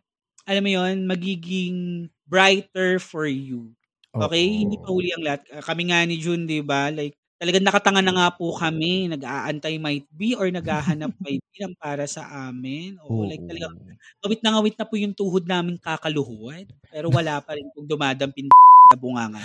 [0.49, 3.73] alam mo yun, magiging brighter for you.
[4.17, 4.45] Okay?
[4.53, 4.67] Oo.
[4.67, 5.41] Hindi pa huli ang lahat.
[5.53, 6.89] Ah, Kami nga ni June, di ba?
[6.93, 9.11] Like, talagang nakatanga na nga po kami.
[9.11, 12.95] Nag-aantay might be or naghahanap might be ng para sa amin.
[13.03, 13.27] Oo, Oo.
[13.27, 13.75] like talagang
[14.23, 16.63] ngawit na ngawit na po yung tuhod namin kakaluhuan.
[16.87, 18.47] Pero wala pa rin kung dumadampin
[18.91, 19.43] na bunganga.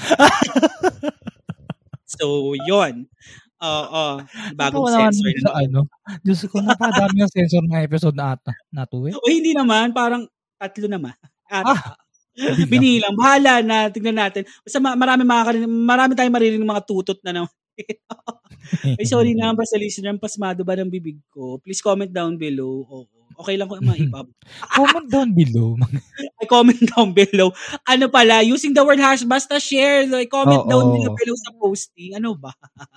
[2.07, 3.11] so, yon
[3.59, 4.23] Oo.
[4.55, 5.81] Bagong Natawa naman sensor na sa ano.
[6.23, 8.55] Diyos ko, napakadami yung sensor ng episode na ata.
[8.71, 9.15] Na to eh.
[9.19, 10.23] O hindi naman, parang
[10.55, 11.19] tatlo naman.
[11.51, 11.99] At, Ah,
[12.71, 13.19] binilang.
[13.19, 14.47] Bahala na, tignan natin.
[14.63, 17.51] Basta ma- marami, makakarinig, marami tayong maririnig mga tutot na naman.
[18.99, 21.59] Ay, sorry na ba sa listener, pasmado ba ng bibig ko?
[21.63, 22.85] Please comment down below.
[22.87, 23.18] Oo.
[23.39, 24.27] Okay lang ko mga iba.
[24.75, 25.79] Comment down below.
[26.43, 27.55] Ay, comment down below.
[27.87, 30.11] Ano pala, using the word hash, basta share.
[30.11, 30.71] Like, comment Oo.
[30.71, 32.19] down below, below sa posting.
[32.19, 32.51] Ano ba?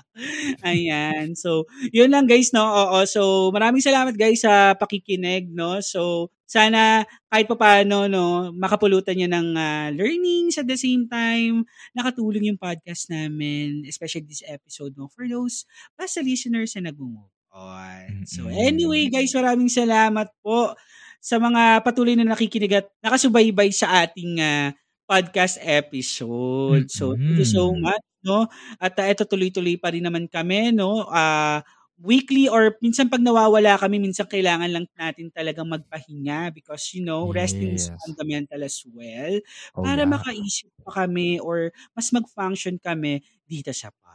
[0.66, 1.38] Ayan.
[1.38, 2.66] So, yun lang guys, no?
[2.66, 3.06] Oo.
[3.06, 5.78] So, maraming salamat guys sa pakikinig, no?
[5.86, 11.64] So, sana kahit pa paano, no, makapulutan niya ng ah, learnings at the same time,
[11.94, 15.64] nakatulong yung podcast namin, especially this episode, no, for those
[15.96, 18.24] basta listeners na nag-move on.
[18.26, 20.76] So, anyway, guys, maraming salamat po
[21.22, 24.74] sa mga patuloy na nakikinig at nakasubaybay sa ating uh,
[25.06, 26.90] podcast episode.
[26.90, 28.48] So, thank you so much, no?
[28.80, 31.06] At uh, ito tuloy-tuloy pa rin naman kami, no?
[31.06, 31.62] Uh,
[32.02, 37.30] weekly or minsan pag nawawala kami, minsan kailangan lang natin talagang magpahinga because, you know,
[37.30, 37.54] yes.
[37.54, 39.38] resting is fundamental as well
[39.78, 40.10] oh, para yeah.
[40.10, 44.11] makaisip pa kami or mas mag-function kami dito sa podcast.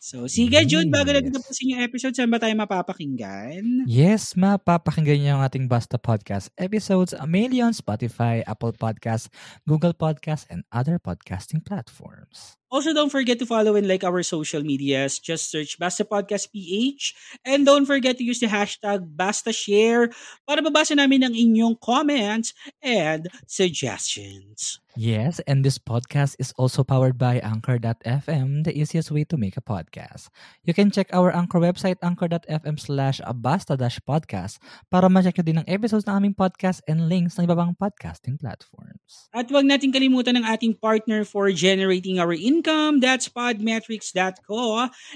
[0.00, 1.28] So, sige, June, bago yes.
[1.28, 3.84] na tapusin yung episode, saan ba tayo mapapakinggan?
[3.84, 9.28] Yes, mapapakinggan niyo ang ating Basta Podcast episodes mainly on Spotify, Apple Podcasts,
[9.68, 12.56] Google Podcasts, and other podcasting platforms.
[12.72, 15.20] Also, don't forget to follow and like our social medias.
[15.20, 17.12] Just search Basta Podcast PH.
[17.44, 20.16] And don't forget to use the hashtag BastaShare
[20.48, 24.80] para babasa namin ang inyong comments and suggestions.
[25.00, 29.64] Yes, and this podcast is also powered by Anchor.fm, the easiest way to make a
[29.64, 30.28] podcast.
[30.60, 34.60] You can check our Anchor website, anchor.fm slash basta-podcast
[34.92, 39.32] para ma-check nyo din ang episodes ng aming podcast and links ng ibabang podcasting platforms.
[39.32, 44.60] At huwag natin kalimutan ng ating partner for generating our income, that's podmetrics.co,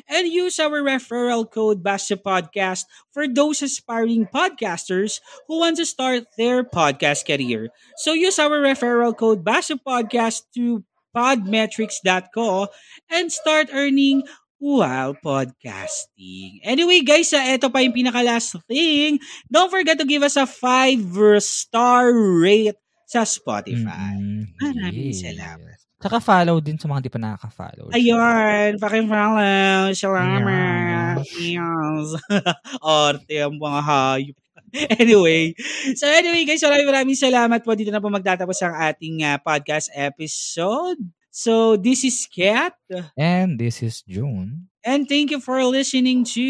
[0.09, 6.65] and use our referral code BASTAPODCAST for those aspiring podcasters who want to start their
[6.65, 7.69] podcast career.
[8.01, 12.69] So use our referral code BASTAPODCAST Passion Podcast to podmetrics.co
[13.11, 14.23] and start earning
[14.59, 16.61] while podcasting.
[16.65, 19.19] Anyway, guys, uh, ito pa yung pinaka-last thing.
[19.51, 24.17] Don't forget to give us a 5-star rate sa Spotify.
[24.17, 25.84] Mm, Maraming salamat.
[26.05, 27.89] Tsaka follow din sa mga di pa nakaka-follow.
[27.97, 29.89] Ayun, paki-follow.
[29.97, 31.25] Salamat.
[31.41, 32.21] Yes.
[32.85, 34.37] Arte ang mga hayop.
[35.01, 35.55] anyway,
[35.97, 37.73] so anyway guys, maraming maraming salamat po.
[37.73, 41.01] Dito na po magtatapos ang ating uh, podcast episode.
[41.33, 42.77] So this is Kat.
[43.17, 44.69] And this is June.
[44.85, 46.45] And thank you for listening to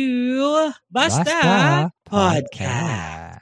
[0.90, 3.38] Basta, Basta Podcast.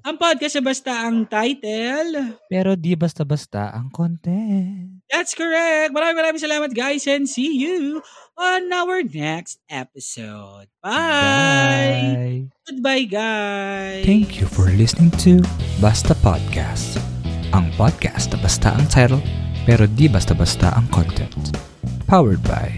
[0.00, 2.40] Ang podcast sa basta ang title.
[2.48, 4.99] Pero di basta-basta ang content.
[5.10, 5.90] That's correct.
[5.90, 7.98] Maraming maraming salamat guys and see you
[8.38, 10.70] on our next episode.
[10.80, 10.94] Bye!
[10.94, 12.38] Bye!
[12.70, 14.06] Goodbye guys!
[14.06, 15.42] Thank you for listening to
[15.82, 17.02] Basta Podcast.
[17.50, 19.18] Ang podcast na basta ang title
[19.66, 21.58] pero di basta-basta ang content.
[22.06, 22.70] Powered by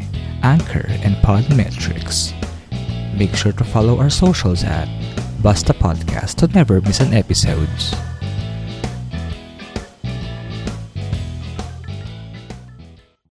[0.43, 2.33] Anchor and Podmetrics.
[3.14, 4.89] Make sure to follow our socials at
[5.45, 7.68] Basta Podcast to never miss an episode.